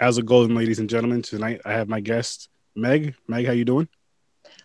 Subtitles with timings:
[0.00, 1.22] How's a golden, ladies and gentlemen?
[1.22, 3.16] Tonight I have my guest, Meg.
[3.26, 3.88] Meg, how you doing?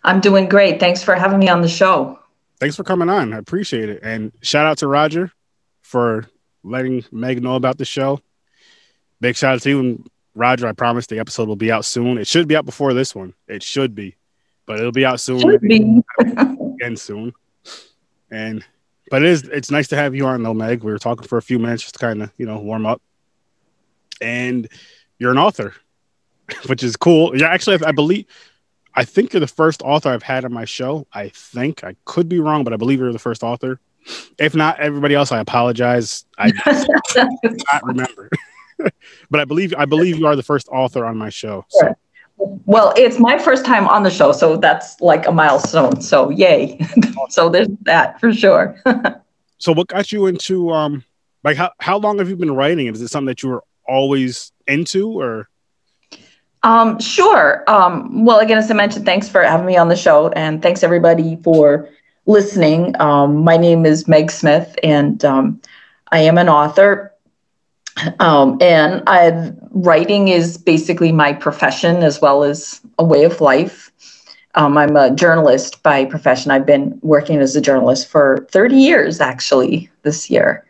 [0.04, 0.78] I'm doing great.
[0.78, 2.20] Thanks for having me on the show.
[2.60, 3.32] Thanks for coming on.
[3.32, 4.00] I appreciate it.
[4.04, 5.32] And shout out to Roger
[5.82, 6.28] for
[6.62, 8.20] letting Meg know about the show.
[9.20, 10.68] Big shout out to you and Roger.
[10.68, 12.16] I promise the episode will be out soon.
[12.16, 13.34] It should be out before this one.
[13.48, 14.14] It should be,
[14.66, 15.40] but it'll be out soon.
[15.40, 16.00] Should be.
[16.20, 17.32] again soon.
[18.30, 18.64] And
[19.10, 20.84] but it is it's nice to have you on though, Meg.
[20.84, 23.02] We were talking for a few minutes just to kind of you know warm up.
[24.20, 24.68] And
[25.18, 25.74] you're an author,
[26.66, 27.36] which is cool.
[27.36, 28.26] Yeah, actually, I, I believe
[28.94, 31.06] I think you're the first author I've had on my show.
[31.12, 33.80] I think I could be wrong, but I believe you're the first author.
[34.38, 36.26] If not, everybody else, I apologize.
[36.38, 36.52] I
[37.16, 38.28] not remember,
[39.30, 41.64] but I believe I believe you are the first author on my show.
[41.68, 41.80] So.
[41.80, 41.96] Sure.
[42.66, 46.00] Well, it's my first time on the show, so that's like a milestone.
[46.00, 46.78] So yay!
[47.30, 48.76] so there's that for sure.
[49.58, 51.04] so, what got you into um,
[51.44, 52.88] like how how long have you been writing?
[52.88, 55.48] Is it something that you were always into, or?
[56.62, 57.62] Um, sure.
[57.68, 60.82] Um, well, again, as I mentioned, thanks for having me on the show, and thanks
[60.82, 61.88] everybody for
[62.26, 62.98] listening.
[63.00, 65.60] Um, my name is Meg Smith, and um,
[66.10, 67.12] I am an author.
[68.18, 73.92] Um, and I, writing is basically my profession as well as a way of life.
[74.56, 76.50] Um, I'm a journalist by profession.
[76.50, 80.64] I've been working as a journalist for 30 years, actually, this year.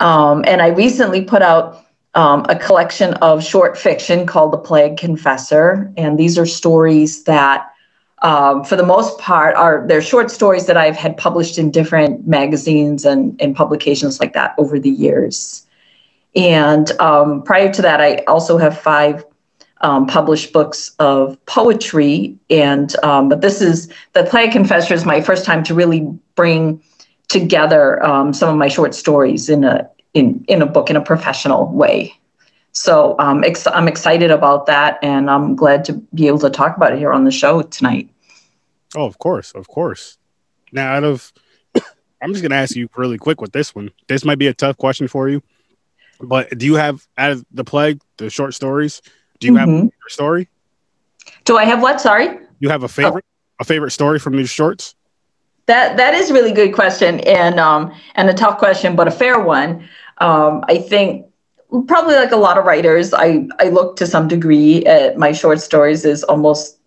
[0.00, 1.83] Um, and I recently put out
[2.14, 5.92] um, a collection of short fiction called The Plague Confessor.
[5.96, 7.70] And these are stories that,
[8.22, 12.26] um, for the most part, are they're short stories that I've had published in different
[12.26, 15.66] magazines and, and publications like that over the years.
[16.36, 19.24] And um, prior to that, I also have five
[19.80, 22.36] um, published books of poetry.
[22.48, 26.82] And um, but this is the Plague Confessor is my first time to really bring
[27.28, 31.00] together um, some of my short stories in a in in a book in a
[31.00, 32.14] professional way.
[32.72, 36.76] So um, ex- I'm excited about that, and I'm glad to be able to talk
[36.76, 38.08] about it here on the show tonight.
[38.96, 40.18] Oh, of course, of course.
[40.72, 41.32] Now, out of,
[42.22, 43.90] I'm just gonna ask you really quick with this one.
[44.08, 45.40] This might be a tough question for you,
[46.20, 49.02] but do you have out of the plague, the short stories?
[49.38, 49.60] Do you mm-hmm.
[49.60, 50.48] have a favorite story?
[51.44, 52.00] Do I have what?
[52.00, 52.38] Sorry.
[52.58, 53.62] You have a favorite, oh.
[53.62, 54.94] a favorite story from these shorts?
[55.66, 59.10] That that is a really good question, and um, and a tough question, but a
[59.10, 59.88] fair one.
[60.18, 61.26] Um, I think
[61.86, 65.60] probably like a lot of writers, I, I look to some degree at my short
[65.60, 66.78] stories as almost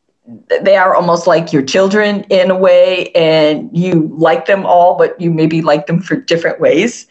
[0.62, 5.20] they are almost like your children in a way, and you like them all, but
[5.22, 7.08] you maybe like them for different ways.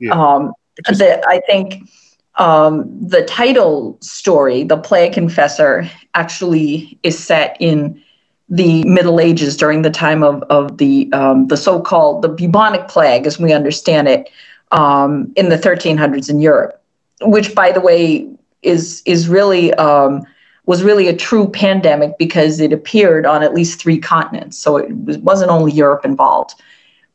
[0.00, 0.12] Yeah.
[0.12, 0.52] Um,
[0.88, 1.88] I think
[2.34, 8.02] um, the title story, The Plague Confessor, actually is set in
[8.48, 13.26] the Middle Ages during the time of, of the um, the so-called the bubonic plague,
[13.26, 14.28] as we understand it,
[14.72, 16.82] um, in the 1300s in Europe,
[17.22, 18.28] which, by the way,
[18.62, 20.22] is is really um,
[20.66, 24.58] was really a true pandemic because it appeared on at least three continents.
[24.58, 24.90] So it
[25.22, 26.54] wasn't only Europe involved,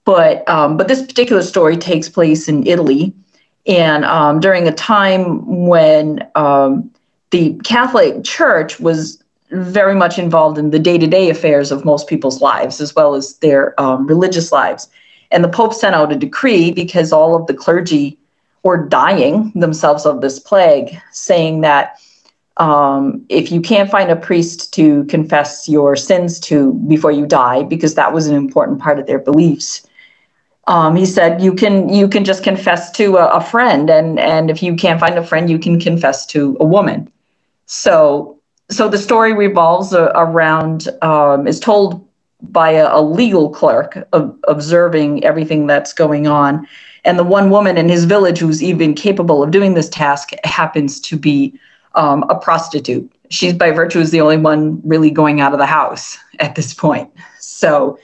[0.06, 3.14] but um, but this particular story takes place in Italy,
[3.68, 6.90] and um, during a time when um,
[7.32, 12.80] the Catholic Church was very much involved in the day-to-day affairs of most people's lives
[12.80, 14.88] as well as their um, religious lives
[15.32, 18.18] and the Pope sent out a decree because all of the clergy
[18.64, 22.00] were dying themselves of this plague, saying that
[22.58, 27.64] um, if you can't find a priest to confess your sins to before you die,
[27.64, 29.88] because that was an important part of their beliefs,
[30.68, 34.52] um, he said you can you can just confess to a, a, friend, and and
[34.52, 37.12] if you can't find a friend, you can confess to a woman.
[37.66, 38.38] So
[38.70, 42.08] so the story revolves around um, is told
[42.42, 46.68] by a, a legal clerk of, observing everything that's going on.
[47.04, 51.00] And the one woman in his village who's even capable of doing this task happens
[51.02, 51.60] to be
[51.96, 53.12] um, a prostitute.
[53.30, 56.74] She's by virtue is the only one really going out of the house at this
[56.74, 57.12] point.
[57.40, 57.98] So,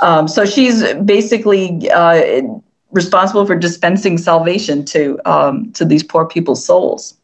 [0.00, 2.42] um, so she's basically uh,
[2.90, 7.14] responsible for dispensing salvation to um, to these poor people's souls.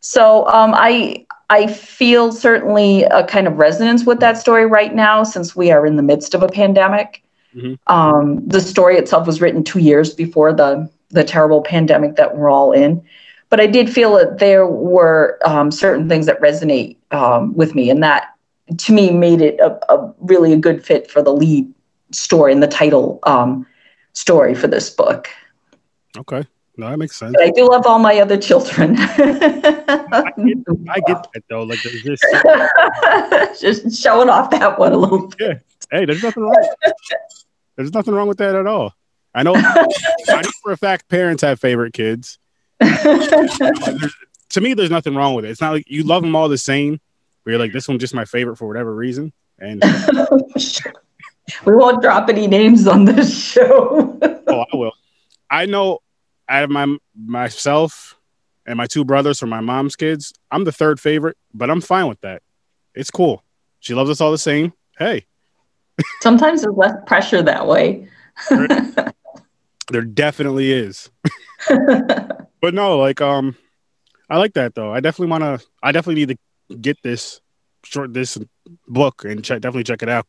[0.00, 5.24] So um, I I feel certainly a kind of resonance with that story right now
[5.24, 7.22] since we are in the midst of a pandemic.
[7.54, 7.74] Mm-hmm.
[7.92, 12.48] Um, the story itself was written two years before the the terrible pandemic that we're
[12.48, 13.02] all in.
[13.48, 17.90] But I did feel that there were um, certain things that resonate um, with me,
[17.90, 18.32] and that
[18.78, 21.68] to me made it a, a, really a good fit for the lead
[22.12, 23.66] story and the title um,
[24.12, 25.28] story for this book.
[26.16, 26.46] Okay.
[26.80, 27.34] No, that makes sense.
[27.36, 28.96] But I do love all my other children.
[28.98, 30.56] I, get,
[30.88, 31.62] I get that though.
[31.62, 32.24] Like there's just
[33.60, 35.62] just showing off that one a little bit.
[35.92, 35.98] Yeah.
[35.98, 36.68] Hey, there's nothing wrong.
[37.76, 38.94] There's nothing wrong with that at all.
[39.34, 42.38] I know, I know for a fact parents have favorite kids.
[42.80, 44.10] to
[44.62, 45.50] me, there's nothing wrong with it.
[45.50, 46.98] It's not like you love them all the same,
[47.44, 49.34] but you're like, this one's just my favorite for whatever reason.
[49.58, 49.82] And
[51.66, 54.18] we won't drop any names on this show.
[54.48, 54.92] oh, I will.
[55.50, 55.98] I know
[56.50, 58.18] out of my myself
[58.66, 62.08] and my two brothers from my mom's kids, I'm the third favorite, but I'm fine
[62.08, 62.42] with that.
[62.94, 63.42] It's cool.
[63.78, 64.72] She loves us all the same.
[64.98, 65.26] Hey.
[66.20, 68.08] Sometimes there's less pressure that way.
[68.50, 68.68] there,
[69.90, 71.10] there definitely is.
[71.68, 73.56] but no, like um
[74.28, 74.92] I like that though.
[74.92, 76.38] I definitely want to I definitely need
[76.68, 77.40] to get this
[77.84, 78.38] short this
[78.86, 80.26] book and check definitely check it out.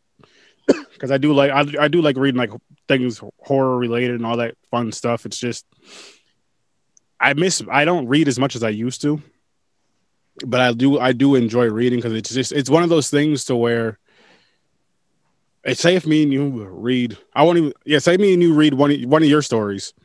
[1.02, 2.52] Cuz I do like I, I do like reading like
[2.88, 5.26] things horror related and all that fun stuff.
[5.26, 5.66] It's just
[7.20, 9.20] I miss I don't read as much as I used to.
[10.46, 13.46] But I do I do enjoy reading cuz it's just it's one of those things
[13.46, 13.98] to where
[15.74, 18.76] say if me and you read I won't even yeah, say me and you read
[18.76, 19.96] one one of your stories.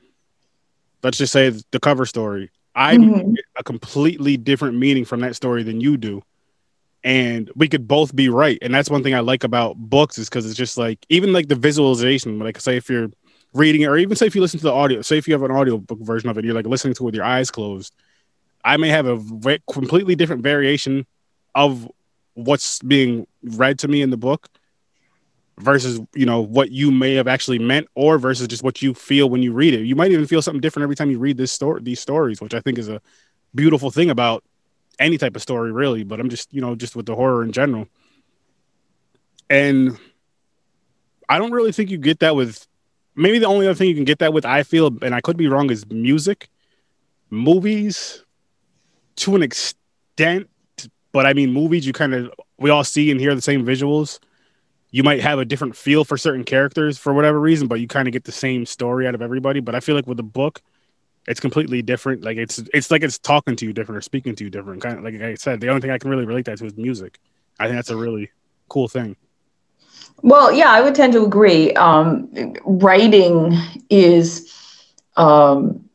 [1.02, 2.50] Let's just say the cover story.
[2.74, 3.34] I mm-hmm.
[3.56, 6.22] a completely different meaning from that story than you do
[7.06, 10.28] and we could both be right and that's one thing i like about books is
[10.28, 13.08] because it's just like even like the visualization like say if you're
[13.54, 15.44] reading it or even say if you listen to the audio say if you have
[15.44, 17.94] an audio book version of it you're like listening to it with your eyes closed
[18.64, 21.06] i may have a v- completely different variation
[21.54, 21.88] of
[22.34, 24.48] what's being read to me in the book
[25.60, 29.30] versus you know what you may have actually meant or versus just what you feel
[29.30, 29.86] when you read it.
[29.86, 32.52] You might even feel something different every time you read this story these stories which
[32.52, 33.00] i think is a
[33.54, 34.44] beautiful thing about
[34.98, 37.52] any type of story really, but I'm just, you know, just with the horror in
[37.52, 37.88] general.
[39.48, 39.98] And
[41.28, 42.66] I don't really think you get that with
[43.14, 45.36] maybe the only other thing you can get that with, I feel, and I could
[45.36, 46.48] be wrong, is music,
[47.30, 48.22] movies
[49.16, 50.48] to an extent.
[51.12, 54.18] But I mean, movies, you kind of, we all see and hear the same visuals.
[54.90, 58.06] You might have a different feel for certain characters for whatever reason, but you kind
[58.06, 59.60] of get the same story out of everybody.
[59.60, 60.62] But I feel like with a book,
[61.26, 62.22] it's completely different.
[62.22, 64.82] Like it's it's like it's talking to you different or speaking to you different.
[64.82, 66.76] Kind of like I said, the only thing I can really relate that to is
[66.76, 67.18] music.
[67.58, 68.30] I think that's a really
[68.68, 69.16] cool thing.
[70.22, 71.72] Well, yeah, I would tend to agree.
[71.74, 73.58] Um, writing
[73.90, 74.52] is,
[75.16, 75.88] um,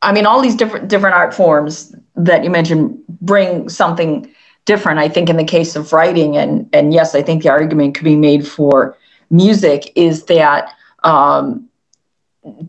[0.00, 4.32] I mean, all these different different art forms that you mentioned bring something
[4.64, 4.98] different.
[4.98, 8.04] I think in the case of writing, and and yes, I think the argument could
[8.04, 8.96] be made for
[9.30, 10.74] music is that
[11.04, 11.68] um,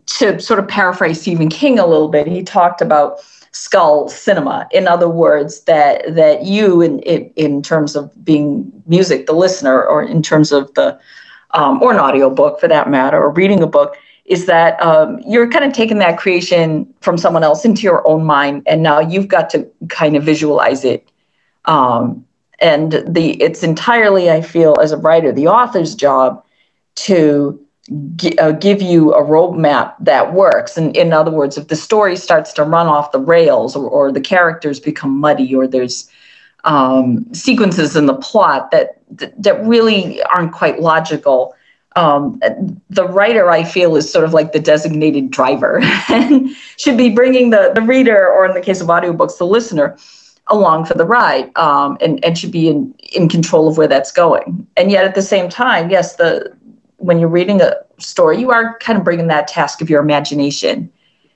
[0.06, 3.18] to sort of paraphrase Stephen King a little bit, he talked about
[3.52, 4.68] skull cinema.
[4.72, 10.02] In other words, that that you, in in, terms of being music, the listener, or
[10.02, 10.98] in terms of the
[11.52, 15.20] um, or an audio book for that matter, or reading a book, is that um,
[15.26, 19.00] you're kind of taking that creation from someone else into your own mind, and now
[19.00, 21.08] you've got to kind of visualize it.
[21.64, 22.24] Um,
[22.60, 26.44] and the it's entirely, I feel, as a writer, the author's job
[26.96, 27.63] to
[28.38, 30.76] uh, give you a roadmap that works.
[30.76, 34.10] And in other words, if the story starts to run off the rails or, or
[34.10, 36.08] the characters become muddy or there's
[36.64, 41.54] um, sequences in the plot that, that really aren't quite logical,
[41.96, 42.40] um,
[42.90, 47.50] the writer, I feel, is sort of like the designated driver and should be bringing
[47.50, 49.96] the, the reader, or in the case of audiobooks, the listener,
[50.48, 54.10] along for the ride um, and, and should be in, in control of where that's
[54.10, 54.66] going.
[54.76, 56.54] And yet at the same time, yes, the,
[56.96, 60.90] when you're reading a story, you are kind of bringing that task of your imagination,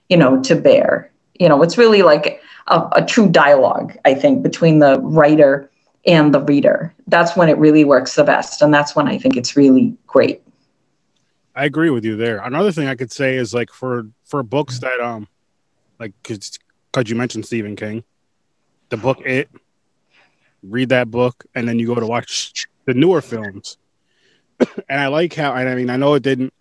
[0.08, 1.10] you know, to bear.
[1.38, 5.70] You know, it's really like a, a true dialogue, I think, between the writer
[6.06, 6.94] and the reader.
[7.06, 8.62] That's when it really works the best.
[8.62, 10.42] And that's when I think it's really great.
[11.54, 12.38] I agree with you there.
[12.38, 15.26] Another thing I could say is like for for books that um
[15.98, 16.58] like cuz
[17.06, 18.04] you mentioned Stephen King,
[18.90, 19.48] the book It,
[20.62, 23.76] read that book and then you go to watch the newer films
[24.88, 26.52] and I like how I mean I know it didn't.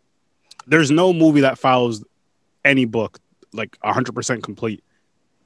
[0.66, 2.04] There's no movie that follows
[2.66, 3.20] any book
[3.54, 4.84] like 100% complete.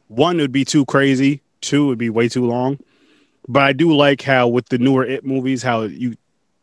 [0.07, 1.41] One would be too crazy.
[1.61, 2.79] Two would be way too long.
[3.47, 6.15] But I do like how with the newer It movies, how you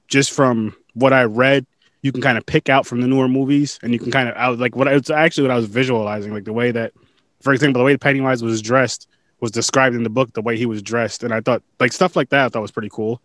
[0.07, 1.67] just from what I read,
[2.03, 4.37] you can kind of pick out from the newer movies, and you can kind of
[4.37, 6.93] I was like what I was actually what I was visualizing, like the way that,
[7.41, 9.09] for example, the way Pennywise was dressed
[9.41, 12.15] was described in the book, the way he was dressed, and I thought like stuff
[12.15, 13.21] like that I thought was pretty cool.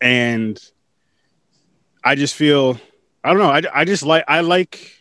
[0.00, 0.60] And
[2.04, 2.78] I just feel
[3.24, 3.50] I don't know.
[3.50, 4.92] I, I just like I like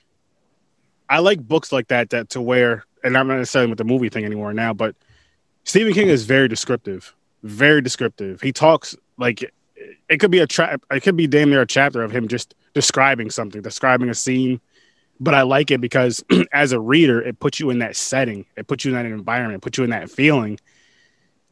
[1.09, 4.09] I like books like that that to where and I'm not necessarily with the movie
[4.09, 4.95] thing anymore now, but
[5.63, 7.13] Stephen King is very descriptive,
[7.43, 8.41] very descriptive.
[8.41, 9.51] He talks like
[10.09, 10.81] it could be a trap.
[10.91, 14.59] It could be damn near a chapter of him just describing something, describing a scene.
[15.19, 16.23] But I like it because
[16.53, 19.63] as a reader, it puts you in that setting, it puts you in that environment,
[19.63, 20.59] put you in that feeling,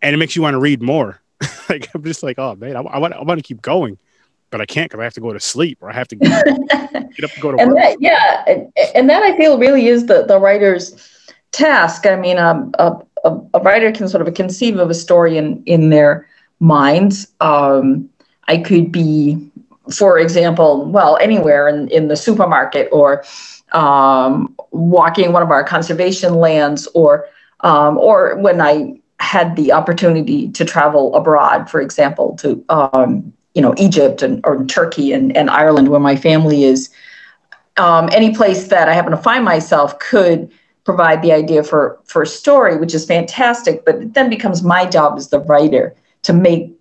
[0.01, 1.19] and it makes you want to read more.
[1.69, 3.97] like I'm just like, oh man, I, I want, I want to keep going,
[4.55, 6.45] but I can't because I have to go to sleep or I have to get,
[6.69, 7.81] get up and go to and work.
[7.81, 10.95] That, yeah, and, and that I feel really is the the writer's
[11.51, 12.05] task.
[12.05, 12.93] I mean, um, a,
[13.25, 16.25] a, a writer can sort of conceive of a story in in their
[16.61, 17.27] minds.
[17.41, 18.09] Um,
[18.47, 19.45] I could be,
[19.93, 23.25] for example, well, anywhere in, in the supermarket or
[23.73, 27.27] um, walking one of our conservation lands or
[27.59, 33.61] um, or when I had the opportunity to travel abroad, for example, to um, you
[33.61, 36.89] know Egypt and or Turkey and, and Ireland, where my family is.
[37.77, 40.49] Um, any place that I happen to find myself could
[40.85, 43.83] provide the idea for for a story, which is fantastic.
[43.83, 46.71] But it then becomes my job as the writer to make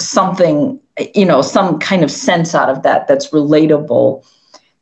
[0.00, 0.80] something,
[1.14, 4.24] you know, some kind of sense out of that that's relatable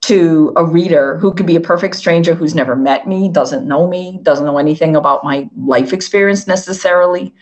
[0.02, 3.88] to a reader who could be a perfect stranger who's never met me, doesn't know
[3.88, 7.34] me, doesn't know anything about my life experience necessarily.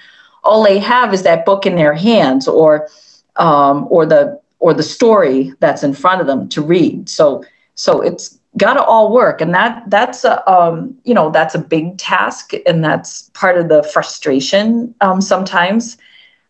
[0.45, 2.89] All they have is that book in their hands or
[3.37, 7.09] um, or the or the story that's in front of them to read.
[7.09, 11.55] So so it's got to all work, and that that's a um, you know that's
[11.55, 15.97] a big task, and that's part of the frustration um, sometimes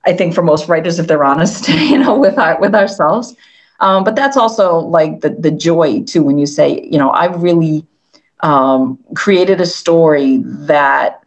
[0.04, 3.34] I think for most writers, if they're honest, you know, with our, with ourselves.
[3.80, 7.42] Um, but that's also like the the joy too when you say, you know, I've
[7.42, 7.84] really
[8.40, 11.22] um, created a story that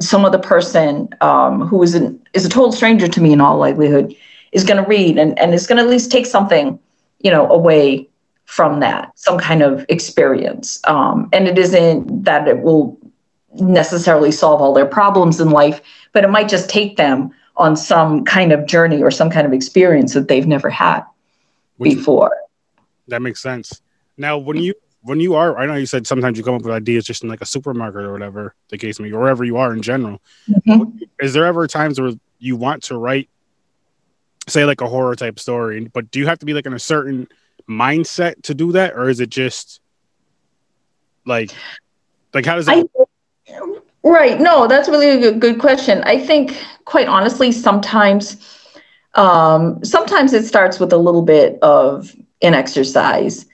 [0.00, 3.58] some other person um, who is an, is a total stranger to me in all
[3.58, 4.14] likelihood
[4.52, 6.78] is going to read and, and is going to at least take something,
[7.20, 8.08] you know, away
[8.44, 10.80] from that, some kind of experience.
[10.84, 12.98] Um, and it isn't that it will
[13.54, 15.80] necessarily solve all their problems in life,
[16.12, 19.52] but it might just take them on some kind of journey or some kind of
[19.52, 21.02] experience that they've never had
[21.76, 22.36] Which, before.
[23.08, 23.82] That makes sense.
[24.16, 26.72] Now, when you when you are, I know you said sometimes you come up with
[26.72, 29.72] ideas just in like a supermarket or whatever the case may be, wherever you are
[29.72, 30.22] in general.
[30.48, 30.98] Mm-hmm.
[31.20, 33.28] Is there ever times where you want to write,
[34.48, 36.78] say, like a horror type story, but do you have to be like in a
[36.78, 37.28] certain
[37.68, 39.80] mindset to do that, or is it just
[41.24, 41.52] like,
[42.34, 42.88] like how does it?
[42.96, 43.04] I,
[44.04, 44.40] Right.
[44.40, 46.02] No, that's really a good, good question.
[46.04, 48.36] I think, quite honestly, sometimes,
[49.14, 53.46] um, sometimes it starts with a little bit of an exercise,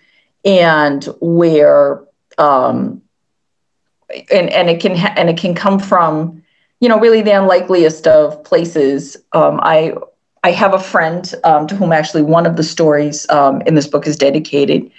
[0.44, 2.02] and where,
[2.38, 3.02] um,
[4.32, 6.42] and and it can ha- and it can come from,
[6.80, 9.18] you know, really the unlikeliest of places.
[9.32, 9.92] Um, I
[10.48, 13.86] I have a friend um, to whom actually one of the stories um, in this
[13.86, 14.90] book is dedicated.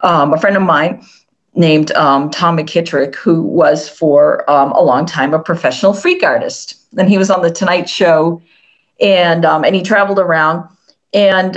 [0.00, 1.06] Um, a friend of mine
[1.54, 6.74] named um, Tom McKittrick, who was for um, a long time a professional freak artist.
[6.98, 8.42] And he was on the Tonight Show,
[9.00, 10.68] and um, and he traveled around
[11.14, 11.54] and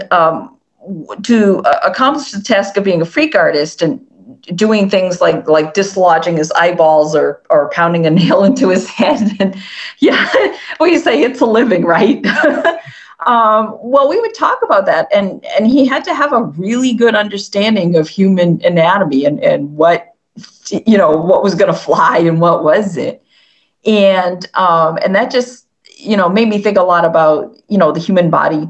[1.24, 4.00] to uh, accomplish the task of being a freak artist and
[4.54, 9.36] doing things like like dislodging his eyeballs or or pounding a nail into his head.
[9.40, 9.56] And
[9.98, 10.32] yeah,
[10.80, 12.24] we say it's a living, right?
[13.26, 16.94] Um, well, we would talk about that, and and he had to have a really
[16.94, 20.16] good understanding of human anatomy and and what
[20.70, 23.20] you know what was going to fly and what wasn't,
[23.86, 25.66] and um, and that just
[25.98, 28.70] you know made me think a lot about you know the human body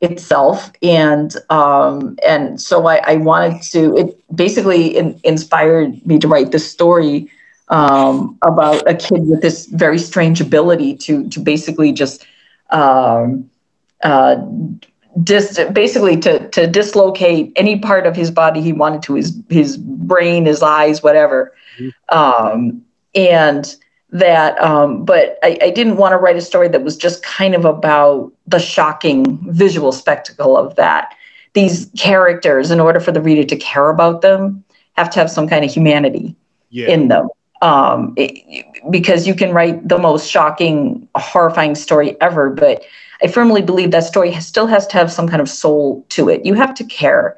[0.00, 0.70] itself.
[0.82, 6.52] And um, and so I, I, wanted to it basically in, inspired me to write
[6.52, 7.28] this story
[7.68, 12.24] um, about a kid with this very strange ability to to basically just
[12.70, 13.47] um,
[14.02, 14.36] uh,
[15.22, 19.76] dis- basically to to dislocate any part of his body he wanted to his his
[19.76, 21.54] brain, his eyes, whatever.
[21.78, 22.16] Mm-hmm.
[22.18, 23.76] Um, and
[24.10, 27.54] that, um, but I, I didn't want to write a story that was just kind
[27.54, 31.14] of about the shocking visual spectacle of that.
[31.52, 35.48] These characters, in order for the reader to care about them, have to have some
[35.48, 36.36] kind of humanity
[36.70, 36.88] yeah.
[36.88, 37.28] in them
[37.62, 42.84] um, it, because you can write the most shocking, horrifying story ever, but
[43.22, 46.28] I firmly believe that story has, still has to have some kind of soul to
[46.28, 46.44] it.
[46.46, 47.36] You have to care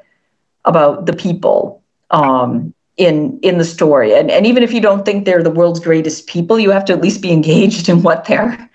[0.64, 5.25] about the people um, in in the story, and and even if you don't think
[5.25, 8.70] they're the world's greatest people, you have to at least be engaged in what they're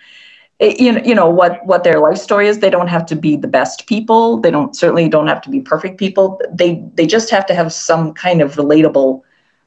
[0.59, 2.59] eh, you know, you know what what their life story is.
[2.59, 4.37] They don't have to be the best people.
[4.39, 6.41] They don't certainly don't have to be perfect people.
[6.51, 9.21] They they just have to have some kind of relatable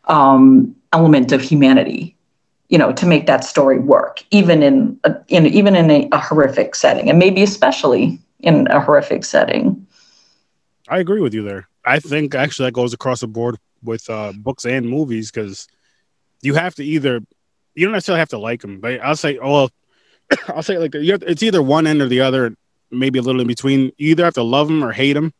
[0.06, 2.17] um, element of humanity
[2.68, 6.18] you know to make that story work even in, a, in even in a, a,
[6.18, 9.86] horrific setting and maybe especially in a horrific setting
[10.88, 11.68] I agree with you there.
[11.84, 15.68] I think actually that goes across the board with uh, books and movies because
[16.42, 17.20] you have to either
[17.74, 19.70] you don't necessarily have to like them, but I'll say, oh, well,
[20.48, 22.56] I'll say like have, it's either one end or the other,
[22.90, 23.92] maybe a little in between.
[23.96, 25.32] You either have to love them or hate them,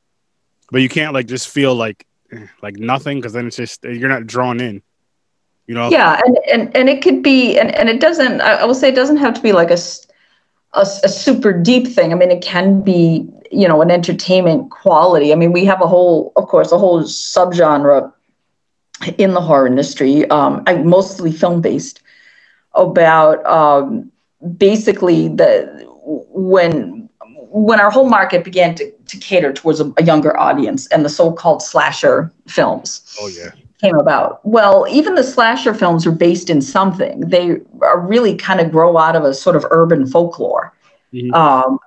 [0.71, 4.09] but you can't like just feel like eh, like nothing because then it's just you're
[4.09, 4.83] not drawn in.
[5.69, 5.91] You know?
[5.91, 8.41] Yeah, and and, and it could be, and, and it doesn't.
[8.41, 9.79] I, will say it doesn't have to be like a,
[10.73, 12.11] a a super deep thing.
[12.11, 15.31] I mean, it can be you know an entertainment quality.
[15.31, 18.11] I mean, we have a whole, of course, a whole subgenre
[19.19, 22.03] in the horror industry, um, I, mostly film based,
[22.75, 24.11] about um,
[24.57, 25.85] basically the
[26.31, 27.09] when
[27.51, 31.09] when our whole market began to, to cater towards a, a younger audience and the
[31.09, 33.03] so-called slasher films.
[33.21, 33.51] Oh yeah.
[33.81, 34.45] Came about.
[34.45, 37.21] Well, even the slasher films are based in something.
[37.21, 40.73] They are really kind of grow out of a sort of urban folklore,
[41.13, 41.33] mm-hmm.
[41.33, 41.79] um,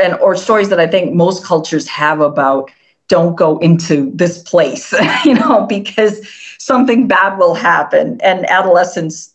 [0.00, 2.70] and or stories that I think most cultures have about
[3.10, 6.26] don't go into this place, you know, because
[6.58, 8.18] something bad will happen.
[8.22, 9.34] And adolescents,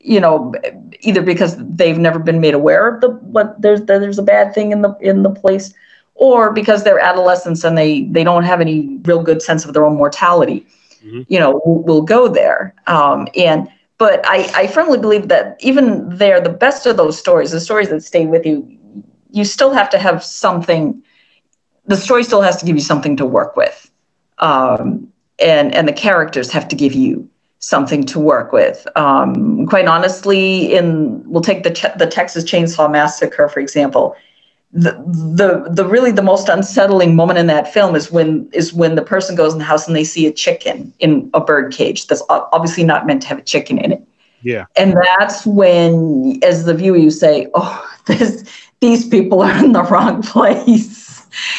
[0.00, 0.52] you know,
[1.00, 4.72] either because they've never been made aware of the what there's there's a bad thing
[4.72, 5.72] in the in the place,
[6.16, 9.86] or because they're adolescents and they they don't have any real good sense of their
[9.86, 10.66] own mortality,
[11.04, 11.22] mm-hmm.
[11.28, 12.74] you know, will, will go there.
[12.86, 13.68] Um, and
[13.98, 17.90] but I, I firmly believe that even there, the best of those stories, the stories
[17.90, 18.78] that stay with you,
[19.30, 21.02] you still have to have something
[21.86, 23.90] the story still has to give you something to work with.
[24.38, 27.28] Um, and, and the characters have to give you
[27.58, 28.86] something to work with.
[28.96, 34.16] Um, quite honestly, in we'll take the the Texas Chainsaw Massacre for example.
[34.74, 34.92] The,
[35.36, 39.02] the the really the most unsettling moment in that film is when is when the
[39.02, 42.22] person goes in the house and they see a chicken in a bird cage that's
[42.30, 44.02] obviously not meant to have a chicken in it.
[44.42, 44.64] Yeah.
[44.76, 48.44] And that's when, as the viewer, you say, "Oh, this,
[48.80, 51.02] these people are in the wrong place."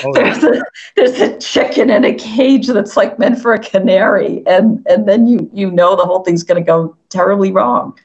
[0.04, 0.64] Oh, there's a
[0.96, 5.28] there's a chicken in a cage that's like meant for a canary, and and then
[5.28, 7.98] you you know the whole thing's going to go terribly wrong.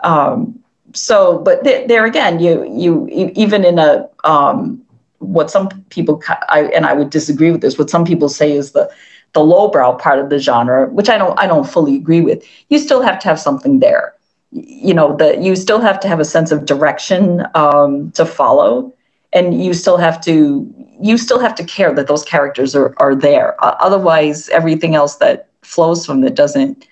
[0.00, 0.61] Um,
[0.94, 4.82] so, but th- there again, you you even in a um,
[5.18, 7.78] what some people I, and I would disagree with this.
[7.78, 8.90] What some people say is the
[9.32, 12.44] the lowbrow part of the genre, which I don't I don't fully agree with.
[12.68, 14.14] You still have to have something there.
[14.50, 18.92] You know that you still have to have a sense of direction um, to follow
[19.32, 23.14] and you still have to you still have to care that those characters are, are
[23.14, 26.86] there uh, otherwise everything else that flows from it doesn't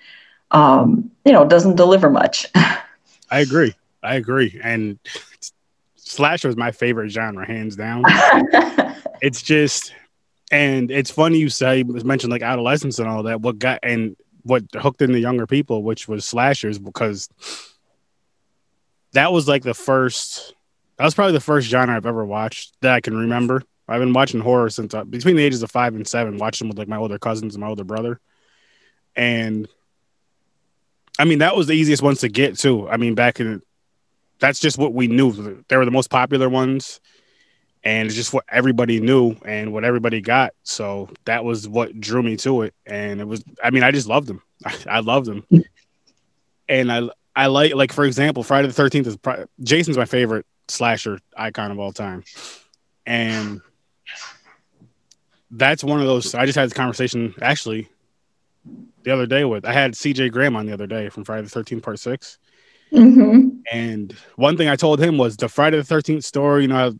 [0.51, 2.47] um, you know doesn't deliver much
[3.29, 4.99] i agree i agree and
[5.95, 8.03] slasher is my favorite genre hands down
[9.21, 9.93] it's just
[10.51, 14.63] and it's funny you say mentioned like adolescence and all that what got and what
[14.73, 17.29] hooked in the younger people which was slashers because
[19.13, 20.55] that was like the first
[21.01, 23.63] that was probably the first genre I've ever watched that I can remember.
[23.87, 26.77] I've been watching horror since uh, between the ages of five and seven, watching with
[26.77, 28.19] like my older cousins and my older brother.
[29.15, 29.67] And
[31.17, 32.87] I mean, that was the easiest ones to get too.
[32.87, 33.63] I mean, back in
[34.41, 35.63] that's just what we knew.
[35.69, 36.99] They were the most popular ones,
[37.83, 40.53] and it's just what everybody knew and what everybody got.
[40.63, 42.73] So that was what drew me to it.
[42.85, 44.41] And it was, I mean, I just loved them.
[44.89, 45.45] I, loved them.
[46.67, 49.17] and I, I like, like for example, Friday the Thirteenth is
[49.61, 52.23] Jason's my favorite slasher icon of all time.
[53.05, 53.61] And
[55.51, 56.33] that's one of those.
[56.33, 57.89] I just had this conversation actually
[59.03, 59.65] the other day with.
[59.65, 62.39] I had CJ Graham on the other day from Friday the Thirteenth Part 6
[62.93, 63.49] mm-hmm.
[63.71, 66.63] And one thing I told him was the Friday the Thirteenth story.
[66.63, 66.93] You know how,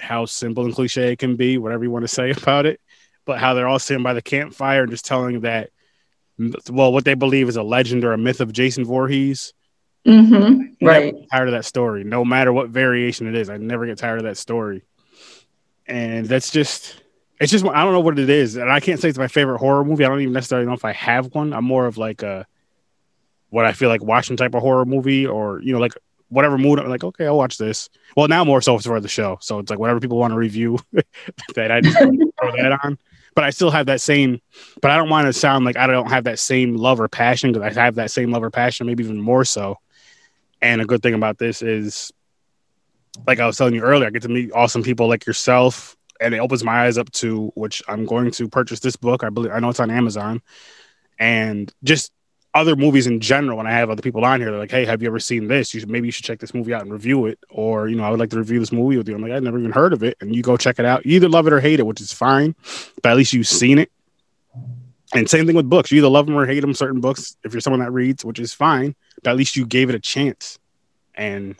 [0.00, 2.80] how simple and cliche it can be, whatever you want to say about it,
[3.24, 5.70] but how they're all sitting by the campfire and just telling that,
[6.70, 9.52] well, what they believe is a legend or a myth of Jason Voorhees
[10.06, 10.84] Mm-hmm.
[10.84, 11.14] Right.
[11.30, 13.48] tired of that story, no matter what variation it is.
[13.48, 14.82] I never get tired of that story.
[15.86, 17.00] And that's just,
[17.40, 18.56] it's just, I don't know what it is.
[18.56, 20.04] And I can't say it's my favorite horror movie.
[20.04, 21.52] I don't even necessarily know if I have one.
[21.52, 22.46] I'm more of like a,
[23.52, 25.94] what I feel like watching type of horror movie or, you know, like
[26.28, 27.88] whatever mood I'm like, okay, I'll watch this.
[28.16, 29.38] Well, now more so for the show.
[29.40, 30.78] So it's like whatever people want to review
[31.54, 32.98] that I just throw that on.
[33.34, 34.40] But I still have that same,
[34.82, 37.52] but I don't want to sound like I don't have that same love or passion
[37.52, 39.78] because I have that same love or passion, maybe even more so
[40.62, 42.12] and a good thing about this is,
[43.26, 46.32] like I was telling you earlier, I get to meet awesome people like yourself, and
[46.32, 49.24] it opens my eyes up to which I'm going to purchase this book.
[49.24, 50.40] I believe I know it's on Amazon,
[51.18, 52.12] and just
[52.54, 53.56] other movies in general.
[53.56, 55.72] When I have other people on here, they're like, "Hey, have you ever seen this?
[55.72, 58.04] You should, maybe you should check this movie out and review it." Or you know,
[58.04, 59.14] I would like to review this movie with you.
[59.14, 61.06] I'm like, I've never even heard of it, and you go check it out.
[61.06, 62.54] You either love it or hate it, which is fine,
[63.02, 63.90] but at least you've seen it.
[65.14, 65.90] And same thing with books.
[65.90, 66.74] You either love them or hate them.
[66.74, 69.90] Certain books, if you're someone that reads, which is fine, but at least you gave
[69.90, 70.58] it a chance.
[71.14, 71.56] And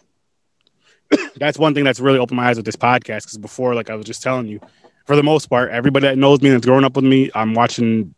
[1.37, 3.25] that's one thing that's really opened my eyes with this podcast.
[3.25, 4.61] Because before, like I was just telling you,
[5.07, 8.15] for the most part, everybody that knows me that's grown up with me, I'm watching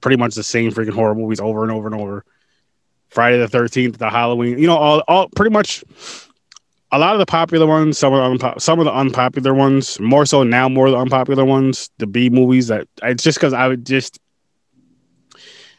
[0.00, 2.24] pretty much the same freaking horror movies over and over and over.
[3.08, 5.82] Friday the Thirteenth, the Halloween, you know, all all pretty much
[6.92, 9.98] a lot of the popular ones, some of the unpo- some of the unpopular ones,
[10.00, 12.68] more so now, more of the unpopular ones, the B movies.
[12.68, 14.18] That it's just because I would just,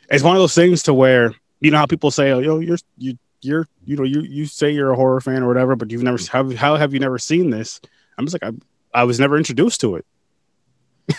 [0.09, 2.77] it's one of those things to where you know how people say, oh, yo, you're
[2.97, 6.03] you you're you know you you say you're a horror fan or whatever, but you've
[6.03, 6.27] never mm.
[6.27, 7.81] how how have you never seen this?
[8.17, 10.05] I'm just like I I was never introduced to it.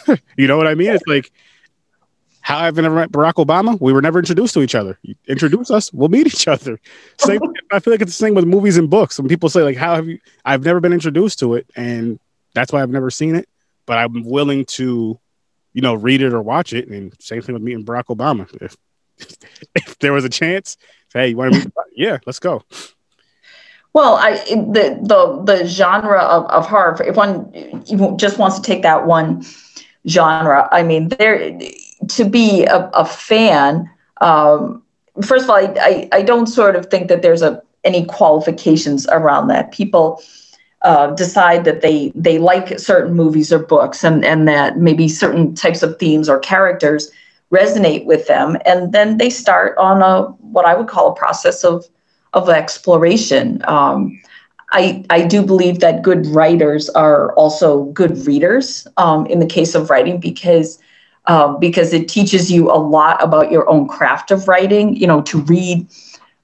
[0.37, 0.91] you know what I mean?
[0.93, 1.31] It's like
[2.43, 3.81] how I've never met Barack Obama.
[3.81, 4.99] We were never introduced to each other.
[5.03, 6.79] You introduce us, we'll meet each other.
[7.19, 7.41] Same.
[7.71, 9.19] I feel like it's the same with movies and books.
[9.19, 12.19] When people say like, "How have you?" I've never been introduced to it, and
[12.55, 13.49] that's why I've never seen it.
[13.87, 15.19] But I'm willing to,
[15.73, 16.89] you know, read it or watch it.
[16.89, 18.49] And same thing with meeting Barack Obama.
[19.19, 19.37] If
[19.77, 20.77] if there was a chance,
[21.15, 21.73] hey, you want to meet?
[21.95, 22.65] yeah, let's go.
[23.93, 27.01] Well, I the the the genre of, of horror.
[27.05, 27.53] If one
[28.17, 29.45] just wants to take that one
[30.09, 31.57] genre, I mean, there
[32.09, 34.83] to be a, a fan, um,
[35.23, 39.07] first of all, I, I, I, don't sort of think that there's a any qualifications
[39.09, 39.73] around that.
[39.73, 40.23] People
[40.83, 45.55] uh, decide that they they like certain movies or books, and and that maybe certain
[45.55, 47.11] types of themes or characters
[47.51, 51.65] resonate with them, and then they start on a what I would call a process
[51.65, 51.85] of
[52.33, 53.63] of exploration.
[53.67, 54.21] Um,
[54.73, 59.75] I, I do believe that good writers are also good readers um, in the case
[59.75, 60.79] of writing because
[61.27, 64.97] um, because it teaches you a lot about your own craft of writing.
[64.97, 65.87] You know, to read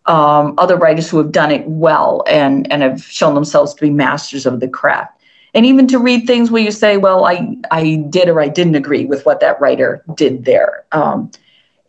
[0.07, 3.91] um, other writers who have done it well and and have shown themselves to be
[3.91, 5.21] masters of the craft,
[5.55, 8.77] and even to read things where you say, "Well, I I did or I didn't
[8.77, 11.31] agree with what that writer did there." Um,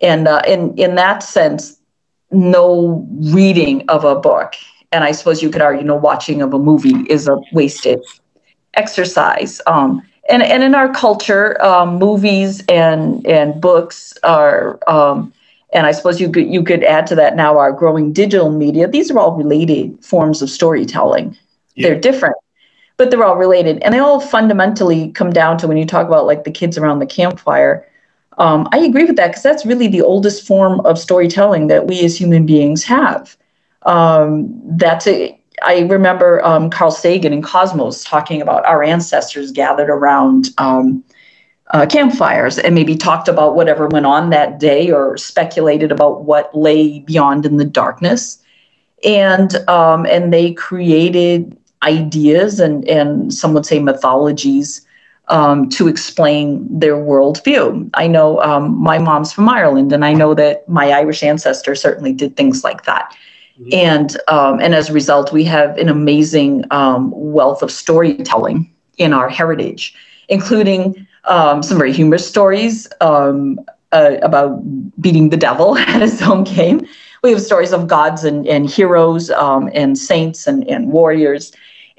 [0.02, 1.80] and uh, in in that sense,
[2.32, 4.54] no reading of a book,
[4.92, 8.02] and I suppose you could argue no watching of a movie is a wasted
[8.74, 9.62] exercise.
[9.68, 15.34] Um, and and in our culture, um, movies and and books are, um,
[15.74, 18.88] and I suppose you could you could add to that now our growing digital media.
[18.88, 21.38] These are all related forms of storytelling.
[21.76, 21.90] Yeah.
[21.90, 22.36] They're different,
[22.98, 26.26] but they're all related, and they all fundamentally come down to when you talk about
[26.26, 27.86] like the kids around the campfire.
[28.38, 32.06] Um, I agree with that because that's really the oldest form of storytelling that we
[32.06, 33.36] as human beings have.
[33.84, 39.90] Um, that's a I remember um, Carl Sagan and Cosmos talking about our ancestors gathered
[39.90, 41.04] around um,
[41.72, 46.56] uh, campfires and maybe talked about whatever went on that day or speculated about what
[46.58, 48.42] lay beyond in the darkness.
[49.04, 54.86] And um, and they created ideas and and some would say mythologies
[55.30, 57.90] um, to explain their worldview.
[57.94, 62.14] I know um, my mom's from Ireland, and I know that my Irish ancestor certainly
[62.14, 63.16] did things like that.
[63.72, 69.14] And um, and as a result, we have an amazing um, wealth of storytelling in
[69.14, 69.94] our heritage,
[70.30, 73.60] including um, some very humorous stories um,
[73.92, 74.62] uh, about
[75.02, 76.86] beating the devil at his own game.
[77.24, 81.52] We have stories of gods and, and heroes um, and saints and, and warriors.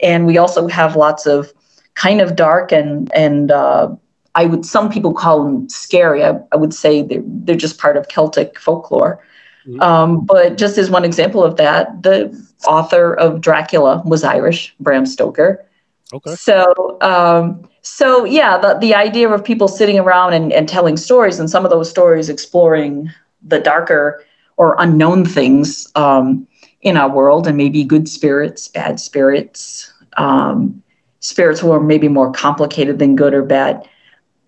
[0.02, 1.52] And we also have lots of
[1.94, 3.94] kind of dark and, and uh,
[4.34, 6.24] I would, some people call them scary.
[6.24, 9.22] I, I would say they're, they're just part of Celtic folklore.
[9.66, 9.80] Mm-hmm.
[9.80, 12.30] Um, but just as one example of that, the
[12.66, 15.64] author of Dracula was Irish, Bram Stoker.
[16.12, 16.34] Okay.
[16.34, 21.38] So, um, so yeah, the, the idea of people sitting around and, and telling stories,
[21.38, 23.10] and some of those stories exploring
[23.42, 24.24] the darker
[24.56, 26.46] or unknown things um,
[26.82, 30.82] in our world, and maybe good spirits, bad spirits, um,
[31.20, 33.88] spirits who are maybe more complicated than good or bad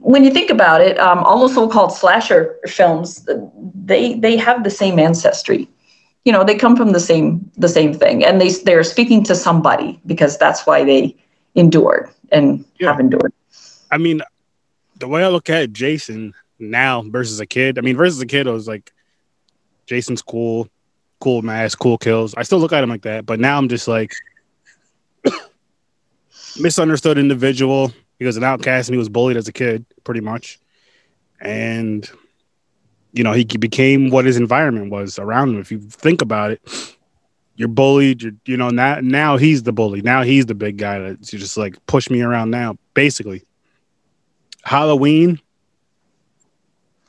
[0.03, 3.29] when you think about it, um, all the so-called slasher films,
[3.75, 5.69] they they have the same ancestry.
[6.25, 9.37] You know, they come from the same the same thing, and they they're speaking to
[9.37, 11.17] somebody because that's why they
[11.55, 12.91] endured and yeah.
[12.91, 13.33] have endured.
[13.91, 14.23] I mean,
[14.99, 18.49] the way I look at Jason now versus a kid, I mean, versus a kid,
[18.49, 18.93] I was like,
[19.87, 20.69] Jason's cool,
[21.21, 22.35] cool mask, cool kills.
[22.35, 24.13] I still look at him like that, but now I'm just like
[26.59, 30.61] misunderstood individual he was an outcast and he was bullied as a kid, pretty much.
[31.41, 32.09] And
[33.13, 35.61] you know, he became what his environment was around him.
[35.61, 36.97] If you think about it,
[37.57, 38.23] you're bullied.
[38.23, 40.03] You're, you know, now now he's the bully.
[40.03, 42.51] Now he's the big guy that's just like push me around.
[42.51, 43.45] Now, basically,
[44.63, 45.41] Halloween.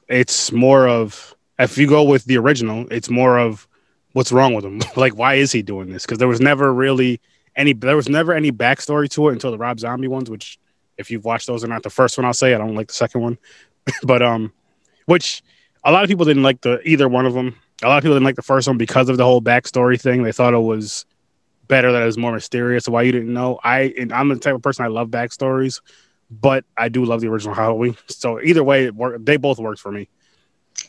[0.10, 3.68] It's more of if you go with the original, it's more of
[4.12, 4.82] what's wrong with him.
[4.96, 6.06] like, why is he doing this?
[6.06, 7.22] Because there was never really
[7.56, 7.74] any.
[7.74, 10.60] There was never any backstory to it until the Rob Zombie ones, which
[10.98, 11.84] if you've watched those or not.
[11.84, 13.38] The first one I'll say I don't like the second one,
[14.04, 14.54] but um,
[15.06, 15.44] which
[15.84, 17.56] a lot of people didn't like the either one of them.
[17.84, 20.24] A lot of people didn't like the first one because of the whole backstory thing.
[20.24, 21.06] They thought it was
[21.68, 22.88] better that it was more mysterious.
[22.88, 23.60] Why you didn't know?
[23.64, 25.82] I and I'm the type of person I love backstories,
[26.30, 27.98] but I do love the original Halloween.
[28.08, 30.08] So either way, it they both worked for me.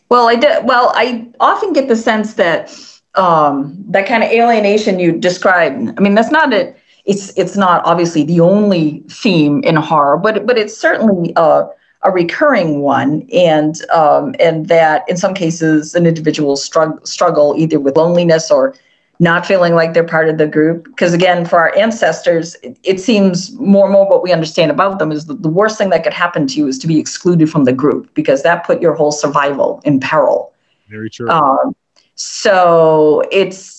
[0.08, 0.64] Well, I did.
[0.64, 2.70] Well, I often get the sense that
[3.14, 5.94] um, that kind of alienation you described.
[5.96, 6.76] I mean, that's not it.
[7.04, 11.66] It's it's not obviously the only theme in horror, but but it's certainly a,
[12.02, 17.78] a recurring one, and um, and that in some cases an individual struggle struggle either
[17.78, 18.74] with loneliness or
[19.20, 20.84] not feeling like they're part of the group.
[20.84, 24.98] Because again, for our ancestors, it, it, seems more and more what we understand about
[24.98, 27.50] them is that the worst thing that could happen to you is to be excluded
[27.50, 30.52] from the group because that put your whole survival in peril.
[30.88, 31.28] Very true.
[31.28, 31.76] Um,
[32.16, 33.73] so it's,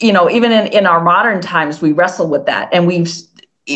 [0.00, 2.68] you know, even in, in our modern times, we wrestle with that.
[2.72, 3.08] And we've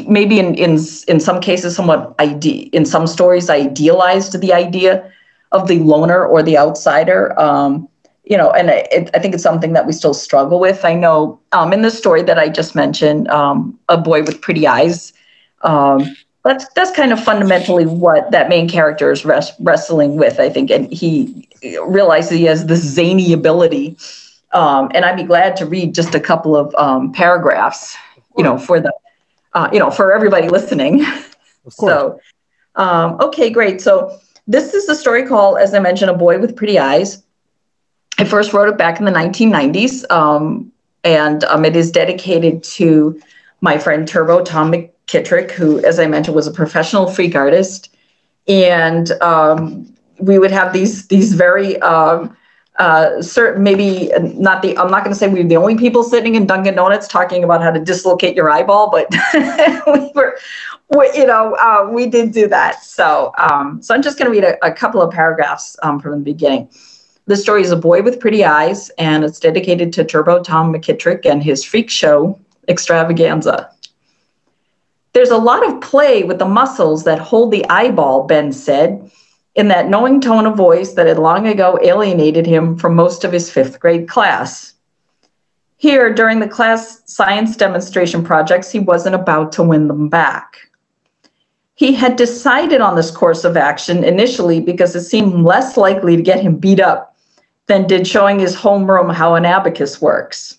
[0.08, 2.44] maybe in, in, in some cases, somewhat ide-
[2.74, 5.12] in some stories, idealized the idea
[5.52, 7.38] of the loner or the outsider.
[7.38, 7.88] Um,
[8.24, 10.84] you know, and it, I think it's something that we still struggle with.
[10.84, 14.66] I know um, in the story that I just mentioned, um, a boy with pretty
[14.66, 15.12] eyes.
[15.62, 20.48] Um, that's that's kind of fundamentally what that main character is res- wrestling with, I
[20.48, 21.48] think, and he
[21.86, 23.96] realizes he has this zany ability.
[24.52, 27.96] Um, and I'd be glad to read just a couple of um, paragraphs,
[28.36, 28.92] you know, for the,
[29.52, 31.04] uh, you know, for everybody listening.
[31.68, 32.20] So,
[32.76, 33.80] um, okay, great.
[33.80, 37.24] So this is the story called, as I mentioned, a boy with pretty eyes.
[38.18, 40.72] I first wrote it back in the 1990s, um,
[41.04, 43.20] and um, it is dedicated to
[43.60, 47.94] my friend Turbo Tom McKittrick, who, as I mentioned, was a professional freak artist.
[48.48, 52.36] And um, we would have these these very um,
[52.78, 54.76] uh, certain, maybe not the.
[54.76, 57.42] I'm not going to say we are the only people sitting in Dunkin' Donuts talking
[57.42, 59.08] about how to dislocate your eyeball, but
[59.86, 60.38] we were,
[60.90, 62.82] we, you know, uh, we did do that.
[62.82, 66.12] So, um, so I'm just going to read a, a, couple of paragraphs um, from
[66.12, 66.68] the beginning.
[67.26, 71.24] The story is A Boy with Pretty Eyes, and it's dedicated to Turbo Tom McKittrick
[71.24, 73.70] and his freak show extravaganza.
[75.12, 79.10] There's a lot of play with the muscles that hold the eyeball, Ben said,
[79.56, 83.32] in that knowing tone of voice that had long ago alienated him from most of
[83.32, 84.74] his fifth grade class.
[85.78, 90.58] Here, during the class science demonstration projects, he wasn't about to win them back.
[91.74, 96.22] He had decided on this course of action initially because it seemed less likely to
[96.22, 97.16] get him beat up
[97.66, 100.58] than did showing his homeroom how an abacus works.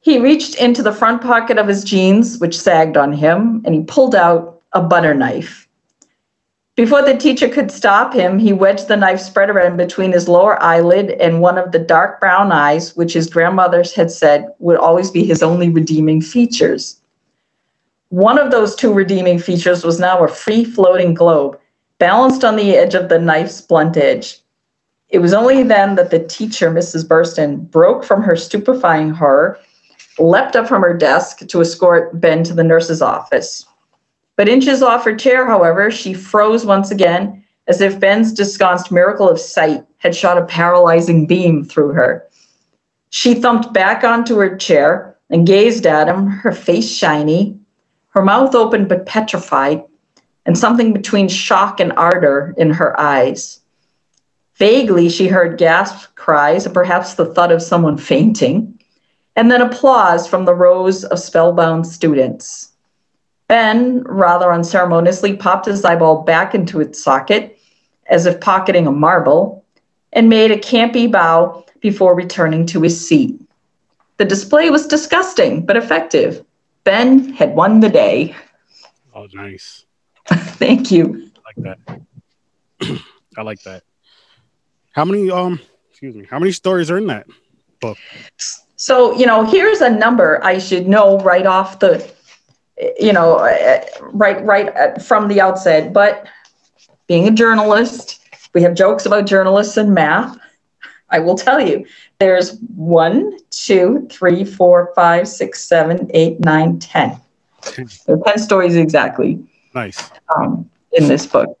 [0.00, 3.82] He reached into the front pocket of his jeans, which sagged on him, and he
[3.82, 5.67] pulled out a butter knife.
[6.78, 10.62] Before the teacher could stop him, he wedged the knife spread around between his lower
[10.62, 15.10] eyelid and one of the dark brown eyes, which his grandmothers had said would always
[15.10, 17.00] be his only redeeming features.
[18.10, 21.58] One of those two redeeming features was now a free floating globe,
[21.98, 24.38] balanced on the edge of the knife's blunt edge.
[25.08, 27.04] It was only then that the teacher, Mrs.
[27.08, 29.58] Burston, broke from her stupefying horror,
[30.20, 33.66] leapt up from her desk to escort Ben to the nurse's office.
[34.38, 39.28] But inches off her chair, however, she froze once again, as if Ben's disconsed miracle
[39.28, 42.28] of sight had shot a paralyzing beam through her.
[43.10, 47.58] She thumped back onto her chair and gazed at him, her face shiny,
[48.10, 49.82] her mouth open but petrified,
[50.46, 53.58] and something between shock and ardor in her eyes.
[54.54, 58.78] Vaguely, she heard gasp cries and perhaps the thud of someone fainting,
[59.34, 62.67] and then applause from the rows of spellbound students.
[63.48, 67.58] Ben, rather unceremoniously, popped his eyeball back into its socket
[68.06, 69.64] as if pocketing a marble
[70.12, 73.40] and made a campy bow before returning to his seat.
[74.18, 76.44] The display was disgusting but effective.
[76.84, 78.34] Ben had won the day.
[79.14, 79.84] Oh, nice.
[80.26, 81.30] Thank you.
[81.36, 83.00] I like that.
[83.36, 83.82] I like that.
[84.92, 87.26] How many um excuse me, how many stories are in that
[87.80, 87.98] book?
[88.76, 91.98] So, you know, here's a number I should know right off the
[92.98, 93.38] you know,
[94.12, 96.26] right right from the outset, but
[97.06, 98.20] being a journalist,
[98.54, 100.36] we have jokes about journalists and math.
[101.10, 101.86] I will tell you,
[102.18, 107.18] there's one, two, three, four, five, six, seven, eight, nine, ten.
[108.06, 109.42] There are 10 stories exactly.
[109.74, 110.10] Nice.
[110.36, 111.58] Um, in this book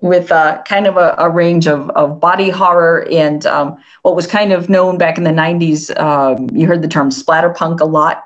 [0.00, 4.26] with uh, kind of a, a, range of, of body horror and um, what was
[4.26, 5.94] kind of known back in the 90s.
[6.00, 8.24] Um, you heard the term splatterpunk a lot.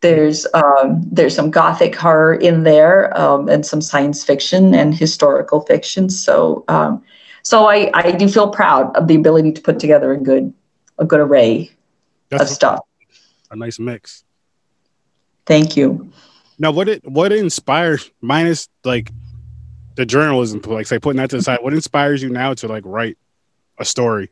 [0.00, 5.62] There's um, there's some gothic horror in there um, and some science fiction and historical
[5.62, 6.10] fiction.
[6.10, 7.02] So um,
[7.42, 10.52] so I, I do feel proud of the ability to put together a good
[10.98, 11.70] a good array
[12.28, 12.80] That's of stuff.
[13.50, 14.24] A nice mix.
[15.46, 16.12] Thank you.
[16.58, 19.10] Now, what it what inspires minus like
[19.94, 22.82] the journalism, like say putting that to the side, what inspires you now to like
[22.84, 23.16] write
[23.78, 24.30] a story?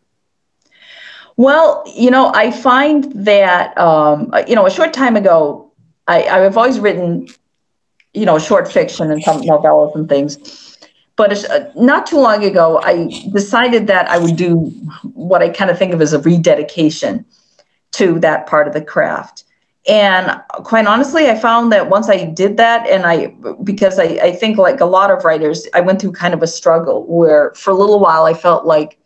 [1.36, 5.72] Well, you know, I find that um, you know, a short time ago,
[6.06, 7.28] I, I've always written
[8.14, 10.78] you know, short fiction and some novellas and things.
[11.16, 14.66] But uh, not too long ago, I decided that I would do
[15.02, 17.24] what I kind of think of as a rededication
[17.92, 19.44] to that part of the craft.
[19.86, 23.26] And quite honestly, I found that once I did that, and I,
[23.62, 26.46] because I, I think like a lot of writers, I went through kind of a
[26.46, 28.98] struggle where for a little while I felt like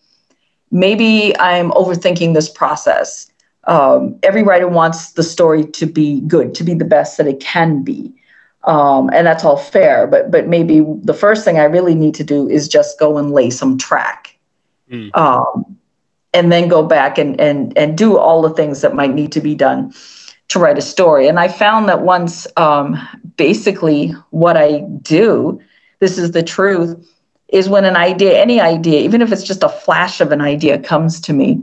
[0.71, 3.31] maybe I'm overthinking this process.
[3.65, 7.41] Um, every writer wants the story to be good, to be the best that it
[7.41, 8.13] can be.
[8.65, 10.07] Um, and that's all fair.
[10.07, 13.33] But but maybe the first thing I really need to do is just go and
[13.33, 14.37] lay some track,
[14.91, 15.15] mm.
[15.17, 15.79] um,
[16.35, 19.41] and then go back and and and do all the things that might need to
[19.41, 19.93] be done
[20.49, 21.29] to write a story.
[21.29, 22.99] And I found that once, um,
[23.37, 25.61] basically, what I do,
[26.01, 26.97] this is the truth,
[27.49, 30.79] is when an idea, any idea, even if it's just a flash of an idea,
[30.79, 31.63] comes to me,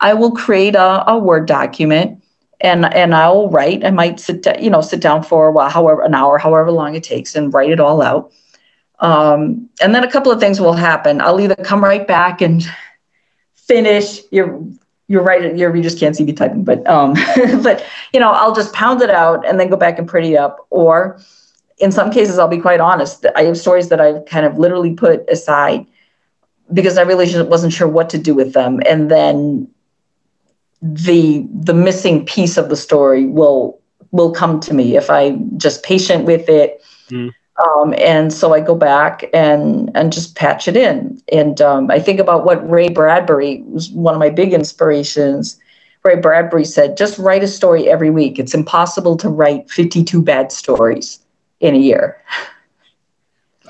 [0.00, 2.22] I will create a, a Word document
[2.60, 3.84] and and I'll write.
[3.84, 6.70] I might sit down, you know, sit down for a while, however, an hour, however
[6.70, 8.32] long it takes, and write it all out.
[9.00, 11.20] Um, and then a couple of things will happen.
[11.20, 12.62] I'll either come right back and
[13.54, 14.20] finish.
[14.30, 14.62] You're
[15.08, 15.56] you're right.
[15.56, 17.14] You're, you just can't see me typing, but um,
[17.62, 20.66] but you know, I'll just pound it out and then go back and pretty up.
[20.70, 21.20] Or
[21.78, 23.26] in some cases, I'll be quite honest.
[23.34, 25.86] I have stories that I've kind of literally put aside
[26.72, 29.68] because I really wasn't sure what to do with them, and then
[30.82, 35.82] the the missing piece of the story will will come to me if I'm just
[35.82, 36.82] patient with it.
[37.10, 37.32] Mm.
[37.58, 41.20] Um, and so I go back and and just patch it in.
[41.30, 45.58] And um, I think about what Ray Bradbury was one of my big inspirations.
[46.02, 48.38] Ray Bradbury said, "Just write a story every week.
[48.38, 51.20] It's impossible to write 52 bad stories
[51.60, 52.22] in a year."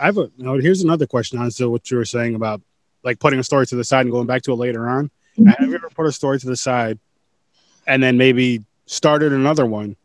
[0.01, 2.61] I have a now here's another question on so what you were saying about
[3.03, 5.11] like putting a story to the side and going back to it later on.
[5.39, 5.49] Mm-hmm.
[5.49, 6.99] Have you ever put a story to the side
[7.87, 9.97] and then maybe started another one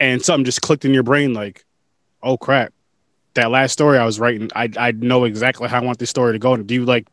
[0.00, 1.64] and something just clicked in your brain like,
[2.22, 2.72] oh crap,
[3.34, 6.32] that last story I was writing, I I know exactly how I want this story
[6.32, 6.54] to go.
[6.54, 7.06] And do you like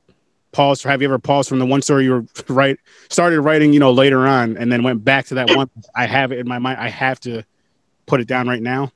[0.52, 0.84] pause?
[0.84, 2.78] Have you ever paused from the one story you were right
[3.10, 5.70] started writing, you know, later on, and then went back to that one?
[5.96, 6.80] I have it in my mind.
[6.80, 7.44] I have to
[8.06, 8.92] put it down right now.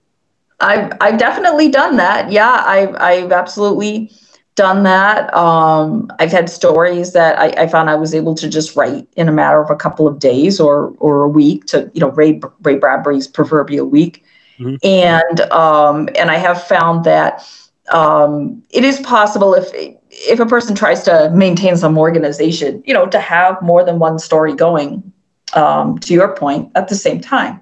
[0.61, 2.31] I've I've definitely done that.
[2.31, 4.11] Yeah, I've I've absolutely
[4.55, 5.33] done that.
[5.33, 9.29] Um, I've had stories that I, I, found I was able to just write in
[9.29, 12.41] a matter of a couple of days or or a week to you know Ray
[12.63, 14.25] Ray Bradbury's proverbial week,
[14.59, 14.75] mm-hmm.
[14.83, 17.49] and um, and I have found that
[17.93, 19.69] um, it is possible if
[20.09, 24.19] if a person tries to maintain some organization, you know, to have more than one
[24.19, 25.13] story going.
[25.53, 27.59] Um, to your point, at the same time.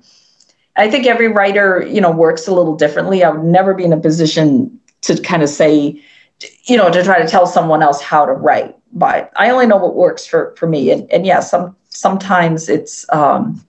[0.78, 3.24] I think every writer, you know, works a little differently.
[3.24, 6.02] I would never be in a position to kind of say,
[6.66, 8.76] you know, to try to tell someone else how to write.
[8.94, 10.92] But I only know what works for for me.
[10.92, 13.62] And and yeah, some sometimes it's um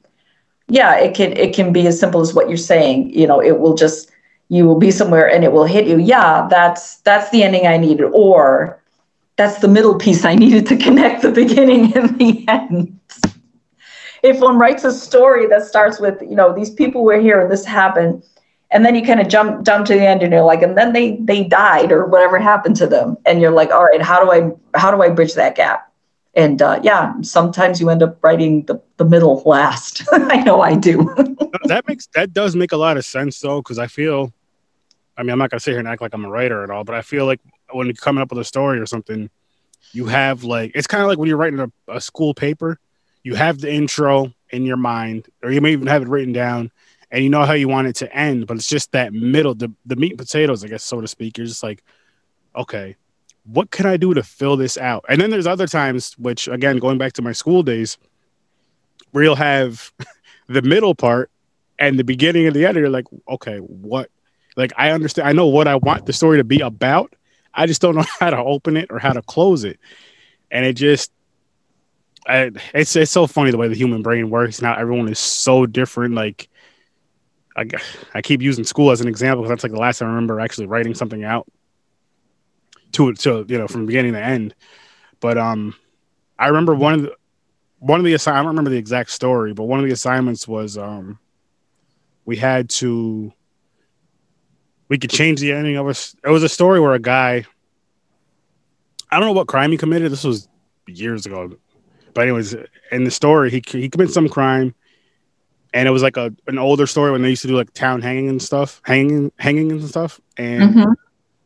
[0.69, 3.11] yeah, it can it can be as simple as what you're saying.
[3.11, 4.11] You know, it will just
[4.49, 5.99] you will be somewhere and it will hit you.
[5.99, 8.83] Yeah, that's that's the ending I needed, or
[9.37, 12.99] that's the middle piece I needed to connect the beginning and the end.
[14.23, 17.51] If one writes a story that starts with, you know, these people were here and
[17.51, 18.25] this happened,
[18.71, 20.93] and then you kind of jump jump to the end and you're like and then
[20.93, 23.17] they they died or whatever happened to them.
[23.25, 25.91] And you're like all right how do i how do i bridge that gap?
[26.35, 30.03] And uh, yeah sometimes you end up writing the, the middle last.
[30.13, 31.15] I know i do.
[31.65, 34.33] That makes that does make a lot of sense though because i feel
[35.17, 36.85] i mean i'm not to sit here and act like i'm a writer at all
[36.85, 37.41] but i feel like
[37.73, 39.29] when you're coming up with a story or something
[39.93, 42.79] you have like it's kind of like when you're writing a, a school paper
[43.29, 46.71] you have the intro in your mind or you may even have it written down
[47.11, 49.71] and you know how you want it to end, but it's just that middle, the,
[49.85, 51.37] the meat and potatoes, I guess, so to speak.
[51.37, 51.85] You're just like,
[52.57, 52.97] okay,
[53.45, 55.05] what can I do to fill this out?
[55.11, 57.99] And then there's other times, which again, going back to my school days,
[59.11, 59.93] where you'll have
[60.49, 61.31] the middle part
[61.79, 62.79] and the beginning and the end.
[62.79, 64.11] You're like, okay, what?
[64.57, 67.15] Like, I understand, I know what I want the story to be about.
[67.53, 69.79] I just don't know how to open it or how to close it.
[70.51, 71.13] And it just,
[72.29, 74.61] I, it's it's so funny the way the human brain works.
[74.61, 76.15] Now everyone is so different.
[76.15, 76.49] Like
[77.57, 77.67] I,
[78.15, 80.39] I keep using school as an example because that's like the last time I remember
[80.39, 81.47] actually writing something out
[82.93, 84.55] to to you know from beginning to end.
[85.21, 85.75] But um,
[86.39, 87.15] I remember one of the
[87.79, 90.47] one of the assi- I don't remember the exact story, but one of the assignments
[90.47, 91.19] was um,
[92.25, 93.33] we had to
[94.89, 96.15] we could change the ending of us.
[96.25, 97.47] It was a story where a guy
[99.11, 100.13] I don't know what crime he committed.
[100.13, 100.49] This was
[100.87, 101.57] years ago,
[102.19, 102.57] but anyways,
[102.91, 104.75] in the story, he he committed some crime
[105.73, 108.03] and it was like a an older story when they used to do like town
[108.03, 110.21] hanging and stuff, hanging hanging and stuff.
[110.37, 110.93] And mm-hmm.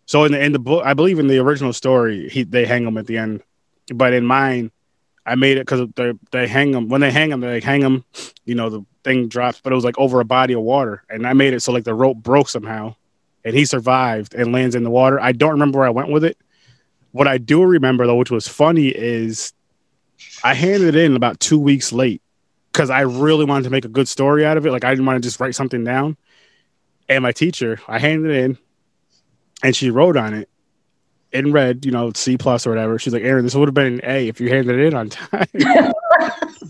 [0.06, 2.86] so in the in the book, I believe in the original story, he they hang
[2.86, 3.42] him at the end,
[3.94, 4.70] but in mine,
[5.26, 8.02] I made it because they they hang them when they hang them, they hang them,
[8.46, 11.26] you know, the thing drops, but it was like over a body of water, and
[11.26, 12.94] I made it so like the rope broke somehow,
[13.44, 15.20] and he survived and lands in the water.
[15.20, 16.38] I don't remember where I went with it.
[17.10, 19.52] What I do remember though, which was funny, is
[20.44, 22.22] I handed it in about two weeks late
[22.72, 24.72] because I really wanted to make a good story out of it.
[24.72, 26.16] Like I didn't want to just write something down.
[27.08, 28.58] And my teacher, I handed it in,
[29.62, 30.48] and she wrote on it
[31.32, 32.98] in red, you know, C plus or whatever.
[32.98, 35.10] She's like, Aaron, this would have been an A if you handed it in on
[35.10, 35.46] time.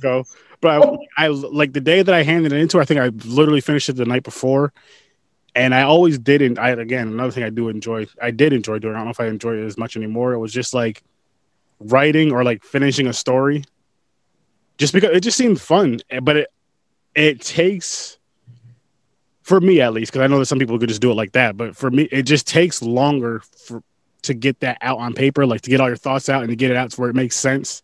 [0.00, 0.24] Go,
[0.60, 2.78] but I, I like the day that I handed it into.
[2.78, 4.72] Her, I think I literally finished it the night before,
[5.54, 6.58] and I always didn't.
[6.58, 8.06] I again another thing I do enjoy.
[8.20, 8.94] I did enjoy doing.
[8.94, 10.32] I don't know if I enjoy it as much anymore.
[10.32, 11.02] It was just like
[11.86, 13.64] writing or like finishing a story,
[14.78, 16.00] just because it just seemed fun.
[16.10, 16.48] Eh, but it
[17.14, 18.18] it takes
[19.42, 21.32] for me at least because I know that some people could just do it like
[21.32, 21.56] that.
[21.56, 23.82] But for me, it just takes longer for
[24.22, 26.56] to get that out on paper, like to get all your thoughts out and to
[26.56, 27.82] get it out to where it makes sense.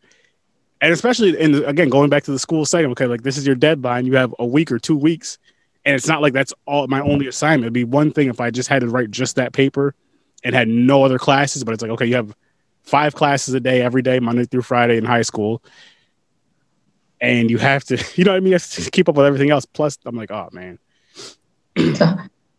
[0.80, 3.46] And especially in the, again going back to the school setting, okay, like this is
[3.46, 4.06] your deadline.
[4.06, 5.38] You have a week or two weeks
[5.88, 7.64] and it's not like that's all my only assignment.
[7.64, 9.94] It'd be one thing if I just had to write just that paper
[10.44, 12.36] and had no other classes, but it's like, okay, you have
[12.88, 15.62] five classes a day every day, Monday through Friday in high school.
[17.20, 18.48] And you have to, you know what I mean?
[18.48, 19.66] You have to keep up with everything else.
[19.66, 20.78] Plus, I'm like, oh man.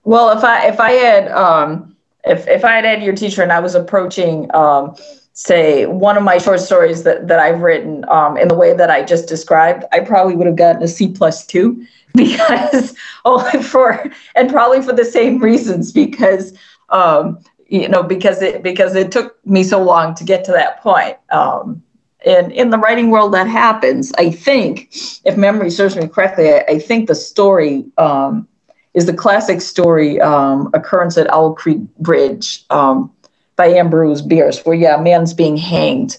[0.03, 3.51] well, if I if I had um if if I had had your teacher and
[3.51, 4.95] I was approaching um
[5.33, 8.89] say one of my short stories that, that I've written um, in the way that
[8.89, 12.93] I just described, I probably would have gotten a C plus two because
[13.25, 16.57] only for and probably for the same reasons because
[16.89, 20.81] um, you know because it because it took me so long to get to that
[20.81, 21.17] point.
[21.29, 21.83] Um,
[22.25, 24.11] and in the writing world, that happens.
[24.17, 24.93] I think,
[25.23, 28.45] if memory serves me correctly, I, I think the story um,
[28.93, 33.09] is the classic story um, occurrence at Owl Creek Bridge um,
[33.55, 36.17] by Ambrose Bierce, where yeah, a man's being hanged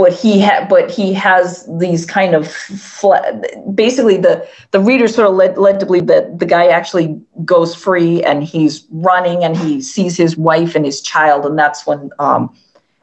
[0.00, 2.44] but he had but he has these kind of
[3.74, 7.74] basically the the reader sort of led, led to believe that the guy actually goes
[7.74, 12.10] free and he's running and he sees his wife and his child and that's when
[12.18, 12.54] um,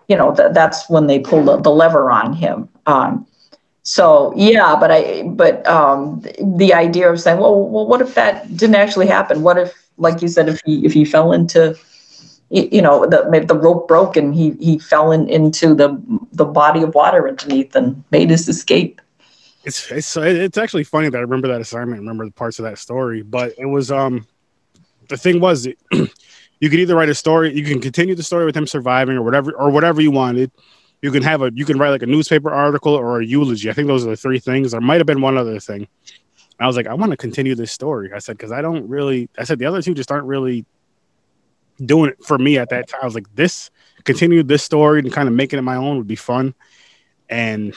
[0.07, 2.67] you know th- that's when they pull the, the lever on him.
[2.87, 3.27] Um,
[3.83, 8.57] so yeah but i but um, the idea of saying well well what if that
[8.57, 9.43] didn't actually happen?
[9.43, 11.77] What if like you said if he if he fell into
[12.49, 16.45] you know, the, maybe the rope broke and he, he fell in, into the, the
[16.45, 19.01] body of water underneath and made his escape.
[19.65, 22.77] It's, it's, it's actually funny that I remember that assignment, remember the parts of that
[22.77, 24.25] story, but it was, um,
[25.09, 28.55] the thing was you could either write a story, you can continue the story with
[28.55, 30.51] him surviving or whatever, or whatever you wanted.
[31.01, 33.69] You can have a, you can write like a newspaper article or a eulogy.
[33.69, 34.71] I think those are the three things.
[34.71, 35.87] There might've been one other thing.
[36.59, 38.11] I was like, I want to continue this story.
[38.13, 40.65] I said, cause I don't really, I said, the other two just aren't really
[41.83, 43.01] doing it for me at that time.
[43.01, 43.69] I was like, this
[44.07, 46.55] continue this story and kind of making it my own would be fun.
[47.29, 47.75] And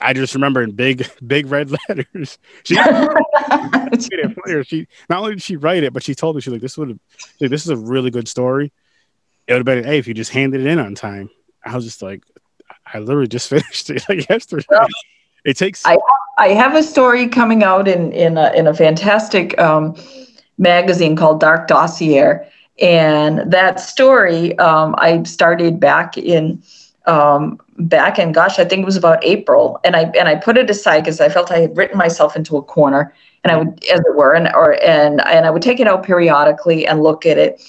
[0.00, 2.38] I just remember in big, big red letters.
[2.62, 2.74] She,
[4.64, 6.98] she not only did she write it, but she told me she like, this would
[7.40, 8.72] like, this is a really good story.
[9.46, 11.28] It would have been A if you just handed it in on time.
[11.64, 12.22] I was just like,
[12.86, 14.64] I literally just finished it like yesterday.
[14.70, 14.86] Well,
[15.44, 15.84] it takes.
[15.84, 15.98] I
[16.38, 19.96] I have a story coming out in in a, in a fantastic um,
[20.58, 22.46] magazine called Dark Dossier
[22.80, 26.62] and that story um, I started back in
[27.06, 30.56] um, back in gosh, I think it was about April, and I and I put
[30.58, 33.12] it aside because I felt I had written myself into a corner,
[33.44, 36.02] and I would, as it were, and or and and I would take it out
[36.04, 37.60] periodically and look at it,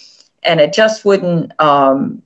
[0.44, 2.22] and it just wouldn't, um,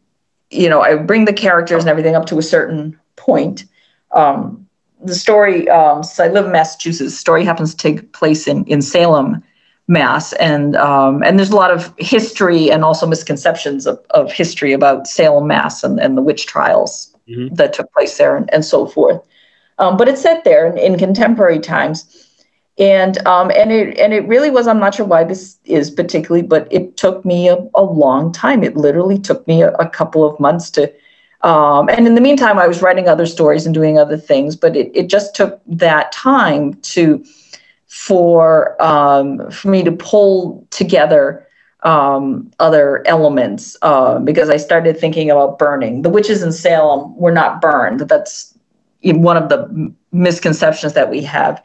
[0.50, 3.66] you know, I would bring the characters and everything up to a certain point.
[4.12, 4.66] Um,
[5.04, 7.12] the story, um, so I live in Massachusetts.
[7.12, 9.44] The story happens to take place in in Salem,
[9.88, 10.34] mass.
[10.34, 15.08] And um, and there's a lot of history and also misconceptions of, of history about
[15.08, 17.54] salem mass and, and the witch trials mm-hmm.
[17.56, 19.22] that took place there and, and so forth.
[19.78, 22.22] Um, but it's set there in, in contemporary times.
[22.78, 26.46] And um, and it and it really was i'm not sure why this is particularly
[26.46, 28.64] but it took me a, a long time.
[28.64, 30.92] It literally took me a, a couple of months to
[31.42, 34.76] um, and in the meantime i was writing other stories and doing other things but
[34.76, 37.24] it, it just took that time to
[37.96, 41.48] for um, for me to pull together
[41.84, 46.02] um, other elements uh, because I started thinking about burning.
[46.02, 48.02] The witches in Salem were not burned.
[48.02, 48.54] That's
[49.02, 51.64] one of the misconceptions that we have.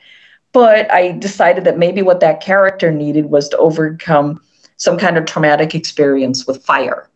[0.52, 4.40] But I decided that maybe what that character needed was to overcome
[4.76, 7.08] some kind of traumatic experience with fire,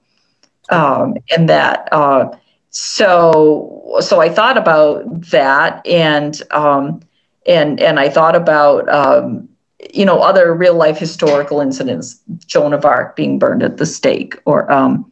[0.70, 1.88] um, and that.
[1.92, 2.36] Uh,
[2.70, 7.00] so so I thought about that and um,
[7.46, 9.48] and and I thought about um,
[9.92, 14.40] you know other real life historical incidents, Joan of Arc being burned at the stake,
[14.44, 15.10] or um,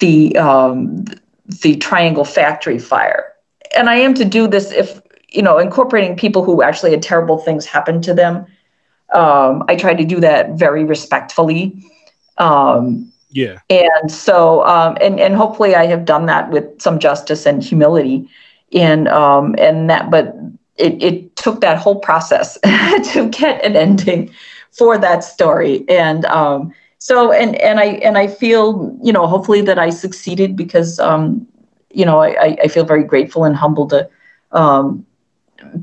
[0.00, 1.04] the um,
[1.62, 3.32] the Triangle Factory fire.
[3.76, 7.38] And I am to do this if you know incorporating people who actually had terrible
[7.38, 8.46] things happen to them.
[9.12, 11.82] Um, I try to do that very respectfully.
[12.36, 13.58] Um, yeah.
[13.70, 18.28] And so, um, and and hopefully, I have done that with some justice and humility,
[18.72, 20.34] and um, and that, but
[20.78, 22.58] it it took that whole process
[23.12, 24.30] to get an ending
[24.70, 29.60] for that story, and um, so and and I and I feel you know hopefully
[29.62, 31.46] that I succeeded because um,
[31.90, 34.08] you know I I feel very grateful and humbled to
[34.52, 35.04] um,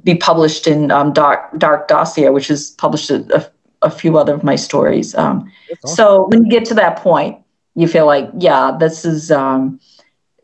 [0.04, 4.44] be published in um, Dark Dark Dossier, which has published a, a, few other of
[4.44, 5.14] my stories.
[5.16, 5.52] Um,
[5.84, 5.96] awesome.
[5.96, 7.38] So when you get to that point,
[7.76, 9.80] you feel like, yeah, this is, um,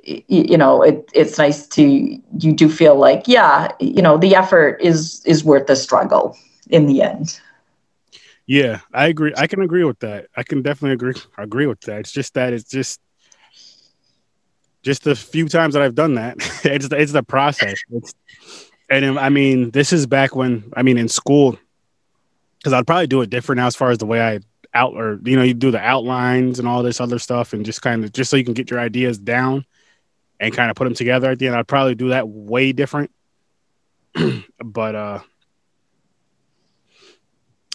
[0.04, 4.82] you know, it, it's nice to, you do feel like, yeah, you know, the effort
[4.82, 6.36] is is worth the struggle
[6.70, 7.40] in the end.
[8.48, 9.34] Yeah, I agree.
[9.38, 10.28] I can agree with that.
[10.36, 12.00] I can definitely agree agree with that.
[12.00, 13.00] It's just that it's just
[14.82, 16.38] just the few times that I've done that.
[16.66, 17.80] it's the, it's the process.
[17.92, 18.16] It's,
[18.90, 21.58] and um, I mean, this is back when I mean in school
[22.58, 24.40] because I'd probably do it different now as far as the way I
[24.74, 27.82] out or you know you do the outlines and all this other stuff and just
[27.82, 29.66] kind of just so you can get your ideas down
[30.42, 31.56] and kind of put them together at the end.
[31.56, 33.12] I'd probably do that way different.
[34.64, 35.20] but uh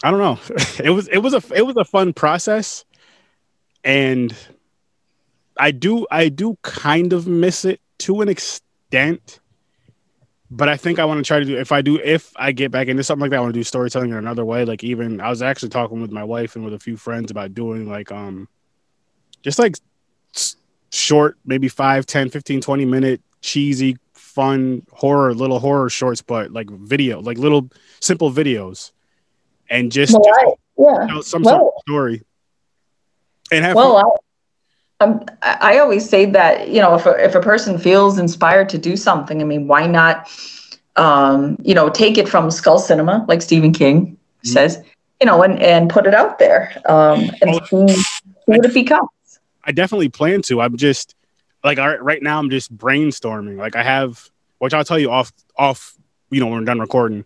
[0.02, 0.38] I don't know.
[0.84, 2.84] it was it was a it was a fun process
[3.84, 4.36] and
[5.56, 9.40] I do I do kind of miss it to an extent
[10.50, 12.70] but I think I want to try to do if I do if I get
[12.70, 14.64] back into something like that, I want to do storytelling in another way.
[14.64, 17.54] Like even I was actually talking with my wife and with a few friends about
[17.54, 18.48] doing like um
[19.42, 19.76] just like
[20.96, 26.68] short, maybe 5, 10, 15, 20 minute cheesy, fun horror, little horror shorts, but like
[26.70, 27.70] video, like little
[28.00, 28.92] simple videos.
[29.68, 31.06] And just, well, I, yeah.
[31.06, 32.22] Know, some well, sort of story.
[33.52, 34.10] And have well, fun.
[34.98, 38.78] Um, I always say that you know if a, if a person feels inspired to
[38.78, 40.30] do something, I mean, why not?
[40.96, 44.48] Um, you know, take it from Skull Cinema, like Stephen King mm-hmm.
[44.48, 44.82] says,
[45.20, 49.08] you know, and and put it out there um, and see, see what it becomes.
[49.66, 50.60] I definitely plan to.
[50.60, 51.14] I'm just
[51.64, 52.38] like right now.
[52.38, 53.58] I'm just brainstorming.
[53.58, 55.96] Like I have, which I'll tell you off off.
[56.30, 57.24] You know, when we're done recording,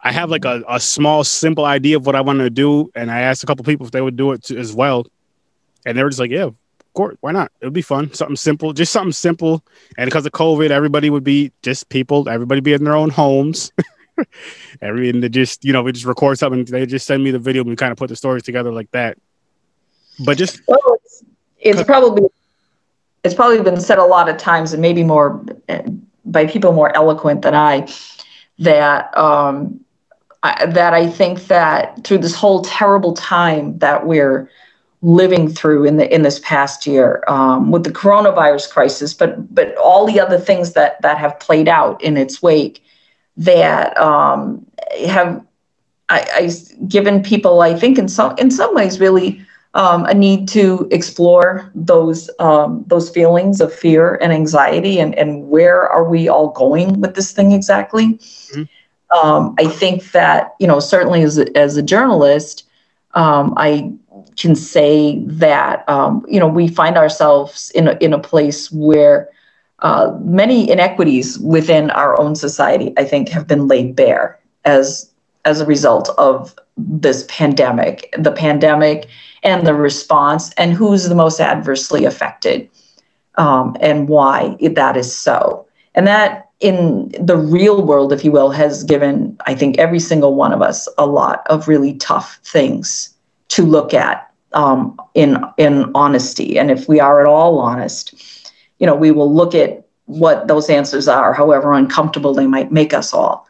[0.00, 3.10] I have like a, a small, simple idea of what I want to do, and
[3.10, 5.06] I asked a couple people if they would do it as well,
[5.84, 6.44] and they were just like, "Yeah,
[6.90, 7.52] of course, Why not?
[7.60, 8.12] It would be fun.
[8.12, 9.64] Something simple, just something simple.
[9.96, 12.28] And because of COVID, everybody would be just people.
[12.28, 13.72] Everybody be in their own homes.
[14.82, 16.64] Every and they just you know we just record something.
[16.64, 17.62] They just send me the video.
[17.62, 19.16] and We kind of put the stories together like that.
[20.24, 20.60] But just
[21.60, 22.28] it's probably
[23.22, 25.82] it's probably been said a lot of times, and maybe more eh,
[26.24, 27.88] by people more eloquent than I.
[28.58, 29.80] That um,
[30.42, 34.50] I, that I think that through this whole terrible time that we're
[35.02, 39.76] living through in the in this past year um, with the coronavirus crisis, but but
[39.76, 42.82] all the other things that that have played out in its wake
[43.36, 44.66] that um,
[45.06, 45.44] have
[46.10, 46.50] I, I,
[46.88, 49.44] given people, I think in some in some ways, really
[49.74, 55.48] um, a need to explore those um, those feelings of fear and anxiety, and and
[55.48, 58.14] where are we all going with this thing exactly?
[58.14, 58.62] Mm-hmm.
[59.16, 62.64] Um, I think that you know certainly as a, as a journalist,
[63.14, 63.92] um, I
[64.36, 69.28] can say that um, you know we find ourselves in a, in a place where
[69.80, 75.09] uh, many inequities within our own society, I think, have been laid bare as
[75.44, 79.08] as a result of this pandemic, the pandemic
[79.42, 82.68] and the response, and who's the most adversely affected,
[83.36, 88.50] um, and why that is so, and that in the real world, if you will,
[88.50, 93.14] has given I think every single one of us a lot of really tough things
[93.48, 96.58] to look at um, in in honesty.
[96.58, 98.14] And if we are at all honest,
[98.78, 102.92] you know, we will look at what those answers are, however uncomfortable they might make
[102.92, 103.46] us all.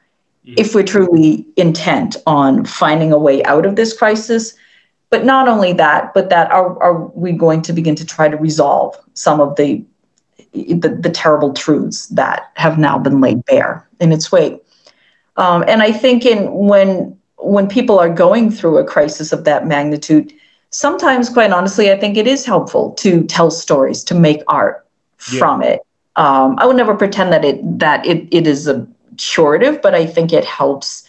[0.51, 0.61] Mm-hmm.
[0.61, 4.55] If we're truly intent on finding a way out of this crisis,
[5.11, 8.37] but not only that, but that are, are we going to begin to try to
[8.37, 9.85] resolve some of the,
[10.53, 14.61] the, the terrible truths that have now been laid bare in its wake.
[15.37, 19.67] Um, and I think in when when people are going through a crisis of that
[19.67, 20.33] magnitude,
[20.71, 24.87] sometimes, quite honestly, I think it is helpful to tell stories, to make art
[25.33, 25.39] yeah.
[25.39, 25.81] from it.
[26.17, 28.87] Um, I would never pretend that it that it, it is a
[29.21, 31.05] curative, but I think it helps.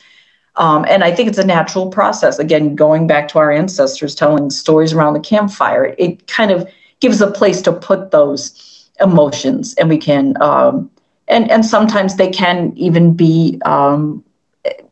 [0.56, 2.38] Um, and I think it's a natural process.
[2.38, 6.68] Again, going back to our ancestors telling stories around the campfire, it, kind of
[7.00, 10.40] gives a place to put those emotions, and we can.
[10.42, 10.92] Um,
[11.28, 14.24] and and sometimes they can even be um,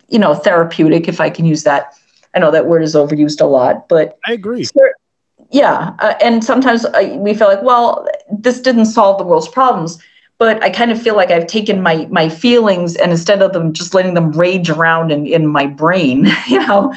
[0.09, 1.93] you know, therapeutic, if I can use that.
[2.35, 4.67] I know that word is overused a lot, but I agree.
[5.51, 9.97] Yeah, uh, and sometimes I, we feel like, well, this didn't solve the world's problems,
[10.39, 13.73] but I kind of feel like I've taken my my feelings and instead of them
[13.73, 16.93] just letting them rage around in, in my brain, you know,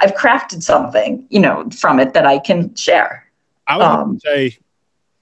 [0.00, 3.24] I've crafted something, you know, from it that I can share.
[3.66, 4.58] I would um, say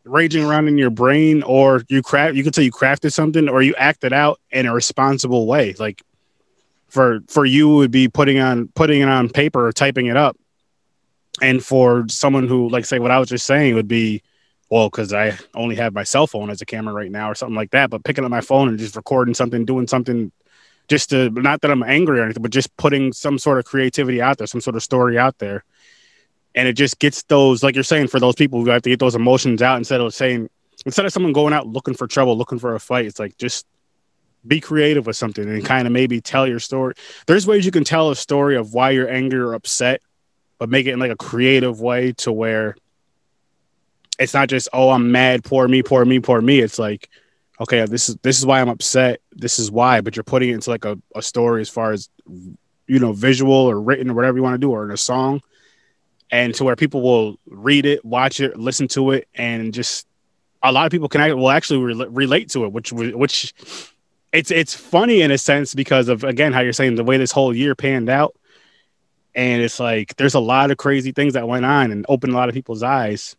[0.05, 2.37] raging around in your brain, or you craft.
[2.37, 5.75] You could say you crafted something, or you acted out in a responsible way.
[5.79, 6.03] Like
[6.89, 10.37] for for you would be putting on putting it on paper or typing it up,
[11.43, 14.22] and for someone who like say what I was just saying would be
[14.75, 17.55] well because i only have my cell phone as a camera right now or something
[17.55, 20.33] like that but picking up my phone and just recording something doing something
[20.89, 24.20] just to not that i'm angry or anything but just putting some sort of creativity
[24.20, 25.64] out there some sort of story out there.
[26.57, 28.99] And it just gets those like you're saying for those people who have to get
[28.99, 30.51] those emotions out instead of saying
[30.85, 33.66] instead of someone going out looking for trouble looking for a fight it's like just
[34.47, 36.95] be creative with something and kind of maybe tell your story.
[37.27, 40.01] There's ways you can tell a story of why you're angry or upset
[40.59, 42.77] but make it in like a creative way to where
[44.19, 46.61] it's not just oh I'm mad, poor me, poor me, poor me.
[46.61, 47.09] It's like
[47.61, 49.21] okay, this is this is why I'm upset.
[49.33, 52.09] This is why, but you're putting it into like a, a story as far as
[52.87, 55.41] you know, visual or written or whatever you want to do, or in a song,
[56.31, 60.07] and to where people will read it, watch it, listen to it, and just
[60.62, 63.55] a lot of people can will actually re- relate to it, which which
[64.33, 67.33] it's it's funny in a sense because of again how you're saying the way this
[67.33, 68.35] whole year panned out,
[69.35, 72.37] and it's like there's a lot of crazy things that went on and opened a
[72.37, 73.37] lot of people's eyes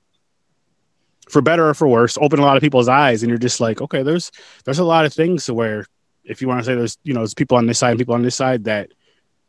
[1.30, 3.82] for better or for worse, open a lot of people's eyes, and you're just like,
[3.82, 4.32] okay, there's
[4.63, 5.86] there's a lot of things to where
[6.23, 8.15] if you want to say there's you know there's people on this side and people
[8.15, 8.91] on this side that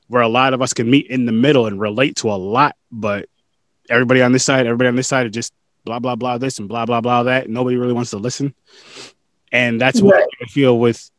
[0.09, 2.77] where a lot of us can meet in the middle and relate to a lot,
[2.93, 3.29] but
[3.91, 5.53] everybody on this side, everybody on this side, are just
[5.85, 7.49] blah blah blah this and blah blah blah that.
[7.49, 8.55] nobody really wants to listen,
[9.53, 10.29] and that's what right.
[10.43, 11.11] I feel with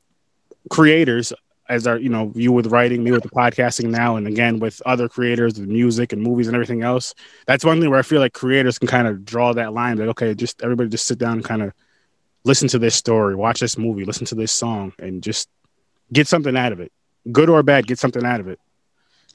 [0.70, 1.34] creators
[1.70, 4.82] as our you know you with writing me with the podcasting now and again with
[4.86, 7.14] other creators with music and movies and everything else
[7.46, 10.08] that's one thing where i feel like creators can kind of draw that line that
[10.08, 11.74] okay just everybody just sit down and kind of
[12.46, 15.50] listen to this story watch this movie listen to this song and just
[16.14, 16.92] get something out of it.
[17.32, 18.60] Good or bad get something out of it.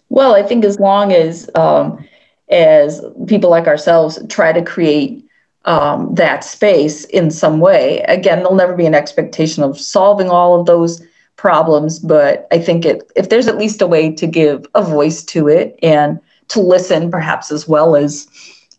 [0.08, 2.04] Well i think as long as um
[2.50, 5.26] as people like ourselves try to create
[5.64, 10.58] um, that space in some way again there'll never be an expectation of solving all
[10.58, 11.06] of those
[11.42, 15.24] problems, but I think it, if there's at least a way to give a voice
[15.24, 18.28] to it and to listen, perhaps as well as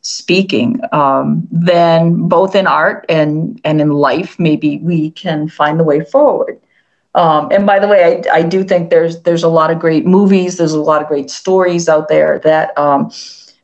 [0.02, 5.84] speaking, um, then both in art and and in life, maybe we can find the
[5.84, 6.58] way forward.
[7.16, 8.02] Um, and by the way,
[8.32, 11.10] I, I do think there's there's a lot of great movies, there's a lot of
[11.10, 13.12] great stories out there that um,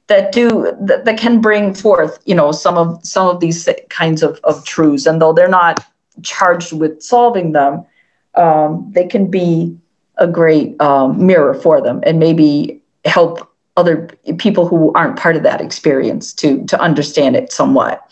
[0.07, 4.23] that do that, that can bring forth, you know, some of some of these kinds
[4.23, 5.05] of, of truths.
[5.05, 5.85] And though they're not
[6.21, 7.85] charged with solving them,
[8.35, 9.77] um, they can be
[10.17, 15.43] a great um, mirror for them and maybe help other people who aren't part of
[15.43, 18.05] that experience to to understand it somewhat.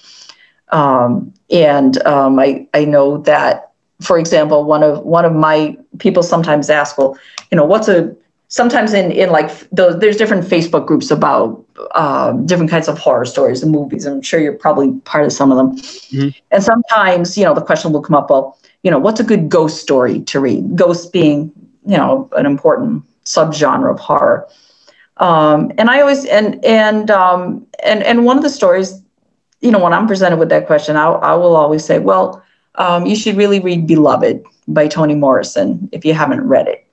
[0.69, 6.23] Um, and um, I I know that, for example, one of one of my people
[6.23, 7.17] sometimes ask, well,
[7.51, 8.15] you know, what's a
[8.49, 13.25] sometimes in in like those there's different Facebook groups about uh, different kinds of horror
[13.25, 14.05] stories and movies.
[14.05, 15.77] I'm sure you're probably part of some of them.
[15.77, 16.29] Mm-hmm.
[16.51, 18.57] And sometimes, you know, the question will come up, well,
[18.87, 20.77] you know, what's a good ghost story to read?
[20.77, 21.51] Ghosts being,
[21.85, 24.47] you know, an important subgenre of horror.
[25.17, 29.01] Um, and I always and and um, and and one of the stories,
[29.59, 32.41] you know, when I'm presented with that question, I, I will always say, well,
[32.75, 36.87] um, you should really read Beloved by Toni Morrison if you haven't read it,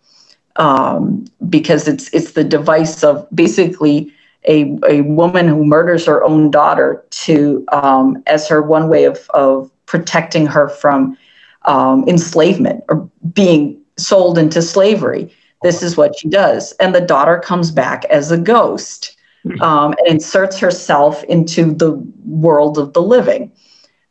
[0.57, 4.13] um, because it's it's the device of basically
[4.49, 9.31] a, a woman who murders her own daughter to um, as her one way of
[9.33, 11.17] of protecting her from
[11.65, 15.33] um, enslavement or being sold into slavery.
[15.63, 16.73] This is what she does.
[16.73, 19.17] And the daughter comes back as a ghost
[19.61, 21.93] um, and inserts herself into the
[22.25, 23.53] world of the living.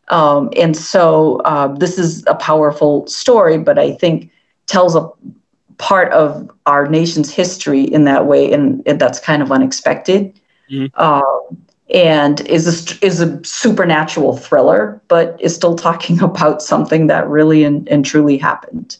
[0.09, 4.31] Um, and so uh, this is a powerful story, but I think
[4.65, 5.09] tells a
[5.77, 10.39] part of our nation's history in that way, and, and that's kind of unexpected.
[10.69, 10.87] Mm-hmm.
[10.95, 11.55] Uh,
[11.89, 17.63] and is a, is a supernatural thriller, but is still talking about something that really
[17.63, 18.97] and, and truly happened.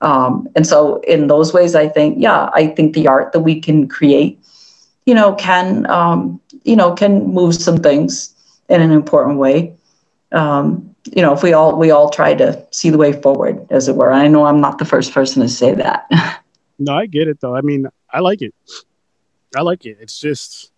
[0.00, 3.60] Um, and so, in those ways, I think, yeah, I think the art that we
[3.60, 4.38] can create,
[5.06, 8.34] you know, can, um, you know, can move some things
[8.68, 9.74] in an important way.
[10.30, 13.88] Um, you know, if we all we all try to see the way forward, as
[13.88, 14.12] it were.
[14.12, 16.06] I know I'm not the first person to say that.
[16.78, 17.56] no, I get it though.
[17.56, 18.54] I mean, I like it.
[19.56, 19.98] I like it.
[20.00, 20.70] It's just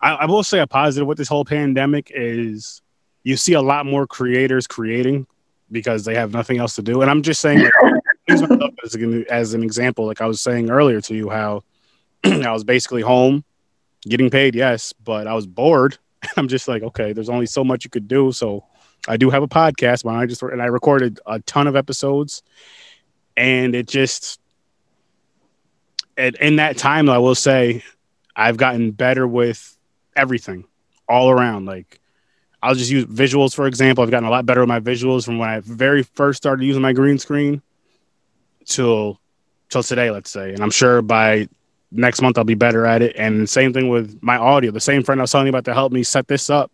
[0.00, 2.82] I, I will say a positive with this whole pandemic is
[3.22, 5.26] you see a lot more creators creating
[5.70, 7.02] because they have nothing else to do.
[7.02, 10.06] And I'm just saying, like, as an, as an example.
[10.06, 11.62] Like I was saying earlier to you, how
[12.24, 13.44] I was basically home,
[14.02, 15.98] getting paid, yes, but I was bored.
[16.36, 18.32] I'm just like, okay, there's only so much you could do.
[18.32, 18.64] So
[19.08, 22.42] I do have a podcast, but I just and I recorded a ton of episodes,
[23.36, 24.40] and it just,
[26.16, 27.82] and in that time, I will say,
[28.36, 29.76] I've gotten better with
[30.20, 30.64] everything
[31.08, 31.66] all around.
[31.66, 32.00] Like
[32.62, 34.04] I'll just use visuals for example.
[34.04, 36.82] I've gotten a lot better with my visuals from when I very first started using
[36.82, 37.62] my green screen
[38.64, 39.20] till
[39.70, 40.52] till today, let's say.
[40.52, 41.48] And I'm sure by
[41.90, 43.16] next month I'll be better at it.
[43.16, 44.70] And same thing with my audio.
[44.70, 46.70] The same friend I was telling you about to help me set this up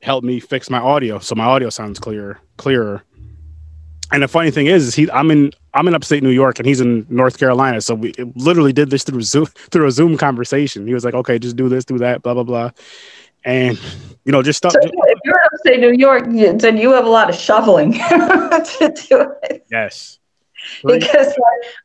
[0.00, 3.04] helped me fix my audio so my audio sounds clearer clearer.
[4.12, 6.66] And the funny thing is, is he I'm in I'm in upstate New York and
[6.66, 7.80] he's in North Carolina.
[7.80, 10.86] So we literally did this through Zoom through a Zoom conversation.
[10.86, 12.70] He was like, okay, just do this, do that, blah, blah, blah.
[13.44, 13.80] And
[14.24, 14.72] you know, just stuff.
[14.72, 16.24] So if you're in upstate New York,
[16.60, 19.66] then you have a lot of shoveling to do it.
[19.70, 20.18] Yes.
[20.84, 21.34] Because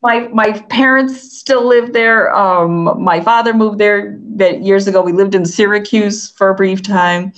[0.03, 2.35] my my parents still live there.
[2.35, 5.01] Um, my father moved there years ago.
[5.01, 7.33] We lived in Syracuse for a brief time,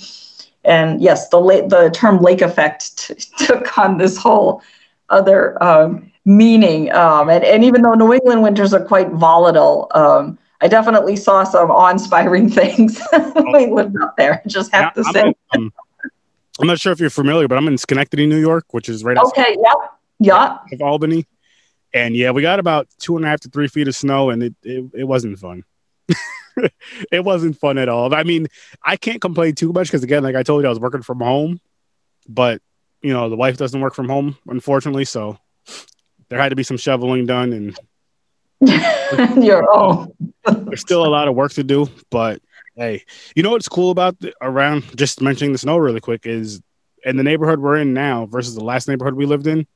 [0.64, 4.62] and yes, the la- the term lake effect t- took on this whole
[5.10, 6.92] other um, meaning.
[6.92, 11.44] Um, and, and even though New England winters are quite volatile, um, I definitely saw
[11.44, 14.42] some awe-inspiring things when we lived out there.
[14.46, 15.34] Just have to I'm, say.
[15.54, 15.72] um,
[16.60, 19.16] I'm not sure if you're familiar, but I'm in Schenectady, New York, which is right
[19.16, 19.56] outside Okay.
[19.62, 19.76] Yep.
[20.20, 20.58] Yeah.
[20.72, 21.26] of Albany.
[21.92, 24.42] And yeah, we got about two and a half to three feet of snow, and
[24.44, 25.64] it it, it wasn't fun.
[27.10, 28.14] it wasn't fun at all.
[28.14, 28.46] I mean,
[28.84, 31.20] I can't complain too much because again, like I told you, I was working from
[31.20, 31.60] home,
[32.28, 32.62] but
[33.02, 35.04] you know, the wife doesn't work from home, unfortunately.
[35.04, 35.38] So
[36.28, 37.78] there had to be some shoveling done, and
[39.42, 40.14] You're oh.
[40.44, 41.88] there's still a lot of work to do.
[42.10, 42.42] But
[42.76, 46.60] hey, you know what's cool about the, around just mentioning the snow really quick is
[47.04, 49.66] in the neighborhood we're in now versus the last neighborhood we lived in.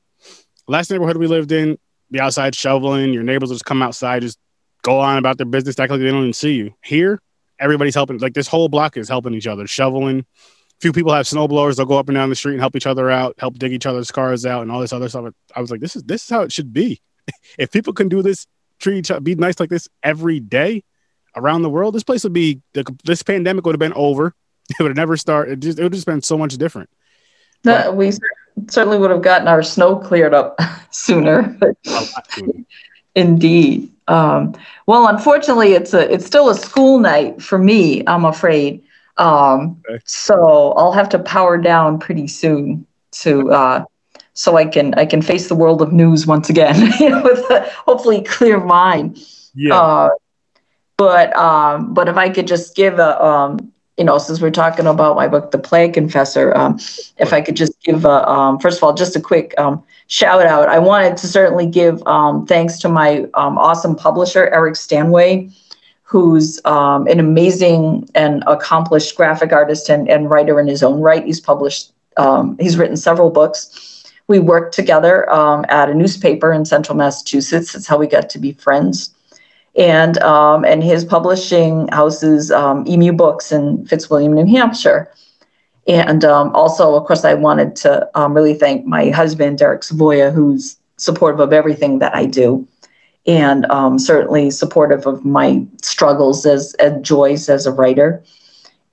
[0.67, 1.79] Last neighborhood we lived in,
[2.11, 3.11] be outside shoveling.
[3.11, 4.37] Your neighbors will just come outside, just
[4.83, 6.73] go on about their business, act like they don't even see you.
[6.83, 7.19] Here,
[7.59, 8.19] everybody's helping.
[8.19, 10.25] Like this whole block is helping each other, shoveling.
[10.81, 11.77] Few people have snow blowers.
[11.77, 13.85] They'll go up and down the street and help each other out, help dig each
[13.85, 15.33] other's cars out, and all this other stuff.
[15.55, 17.01] I was like, this is this is how it should be.
[17.57, 18.45] if people can do this,
[18.79, 20.83] treat each other, be nice like this every day
[21.35, 22.61] around the world, this place would be.
[23.03, 24.33] This pandemic would have been over.
[24.67, 25.51] It would have never started.
[25.51, 26.89] It, just, it would have just been so much different.
[27.63, 28.11] No, we
[28.67, 30.59] certainly would have gotten our snow cleared up
[30.89, 31.43] sooner.
[31.43, 31.77] But
[33.13, 33.91] indeed.
[34.07, 34.55] Um,
[34.87, 38.03] well, unfortunately, it's a it's still a school night for me.
[38.07, 38.83] I'm afraid.
[39.17, 39.99] Um, Okay.
[40.05, 42.85] So I'll have to power down pretty soon
[43.21, 43.85] to uh,
[44.33, 46.79] so I can I can face the world of news once again
[47.23, 49.19] with a hopefully clear mind.
[49.53, 49.75] Yeah.
[49.75, 50.09] Uh,
[50.97, 54.87] but um, but if I could just give a um, you know, since we're talking
[54.87, 56.79] about my book, The Plague Confessor, um,
[57.17, 60.45] if I could just give a um, first of all just a quick um, shout
[60.45, 60.67] out.
[60.67, 65.49] I wanted to certainly give um, thanks to my um, awesome publisher Eric Stanway,
[66.07, 71.25] who's um, an amazing and accomplished graphic artist and, and writer in his own right.
[71.25, 74.05] He's published, um, he's written several books.
[74.27, 77.73] We worked together um, at a newspaper in Central Massachusetts.
[77.73, 79.15] That's how we got to be friends.
[79.75, 85.11] And um, and his publishing house is um, Emu Books in Fitzwilliam, New Hampshire.
[85.87, 90.77] And um, also, of course, I wanted to really thank my husband, Derek Savoya, who's
[90.97, 92.65] supportive of everything that I do
[93.27, 98.23] and um, certainly supportive of my struggles as, as joys as a writer.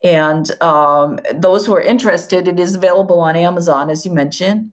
[0.02, 4.72] And um, those who are interested, it is available on Amazon, as you mentioned.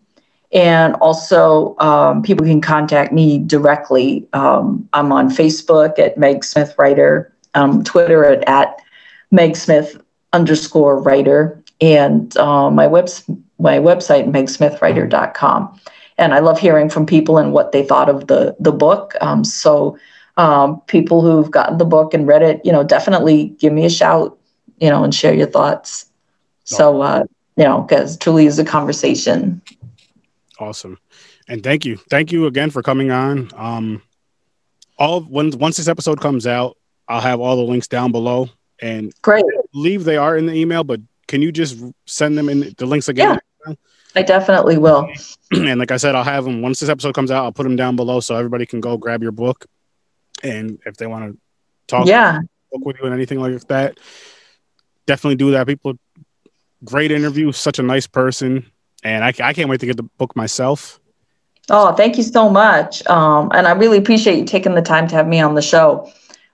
[0.51, 4.27] And also, um, people can contact me directly.
[4.33, 8.81] Um, I'm on Facebook at Meg Smith Writer, um, Twitter at, at
[9.29, 10.01] Meg Smith
[10.33, 13.29] underscore writer, and uh, my, webs-
[13.59, 15.79] my website, megsmithwriter.com
[16.19, 19.15] and I love hearing from people and what they thought of the the book.
[19.21, 19.97] Um, so
[20.37, 23.89] um, people who've gotten the book and read it, you know, definitely give me a
[23.89, 24.37] shout,
[24.79, 26.05] you know, and share your thoughts.
[26.65, 27.23] So uh,
[27.55, 29.61] you know, because truly is a conversation.
[30.59, 30.99] Awesome,
[31.47, 33.49] and thank you, thank you again for coming on.
[33.55, 34.01] Um,
[34.97, 38.49] all when once this episode comes out, I'll have all the links down below,
[38.81, 40.83] and Great, I believe they are in the email.
[40.83, 43.39] But can you just send them in the links again?
[44.15, 45.07] I definitely will.
[45.51, 47.43] and like I said, I'll have them once this episode comes out.
[47.43, 49.65] I'll put them down below so everybody can go grab your book,
[50.43, 51.39] and if they want to
[51.87, 52.39] talk Yeah,
[52.71, 53.99] book with you and anything like that,
[55.05, 55.67] definitely do that.
[55.67, 55.97] People,
[56.83, 58.65] great interview, such a nice person,
[59.03, 60.99] and I, I can't wait to get the book myself.
[61.69, 63.05] Oh, thank you so much.
[63.07, 66.11] Um, and I really appreciate you taking the time to have me on the show.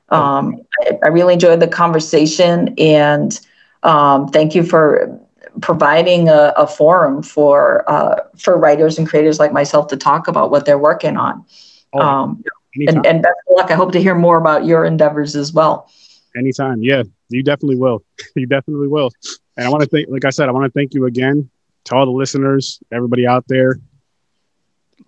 [0.09, 3.39] Um, I, I really enjoyed the conversation and
[3.83, 5.19] um, thank you for
[5.61, 10.51] providing a, a forum for uh, for writers and creators like myself to talk about
[10.51, 11.45] what they're working on.
[11.93, 12.43] Oh, Um,
[12.75, 13.71] and, and best of luck.
[13.71, 15.89] I hope to hear more about your endeavors as well.
[16.35, 16.83] anytime.
[16.83, 18.03] Yeah, you definitely will.
[18.35, 19.11] you definitely will.
[19.57, 21.49] And I want to thank, like I said, I want to thank you again
[21.85, 23.79] to all the listeners, everybody out there.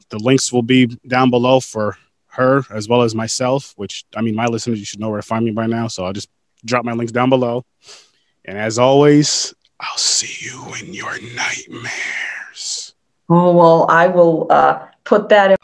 [0.09, 4.35] The links will be down below for her as well as myself, which I mean,
[4.35, 5.87] my listeners, you should know where to find me by now.
[5.87, 6.29] So I'll just
[6.63, 7.65] drop my links down below.
[8.45, 12.93] And as always, I'll see you in your nightmares.
[13.29, 15.57] Oh, well, I will uh, put that in.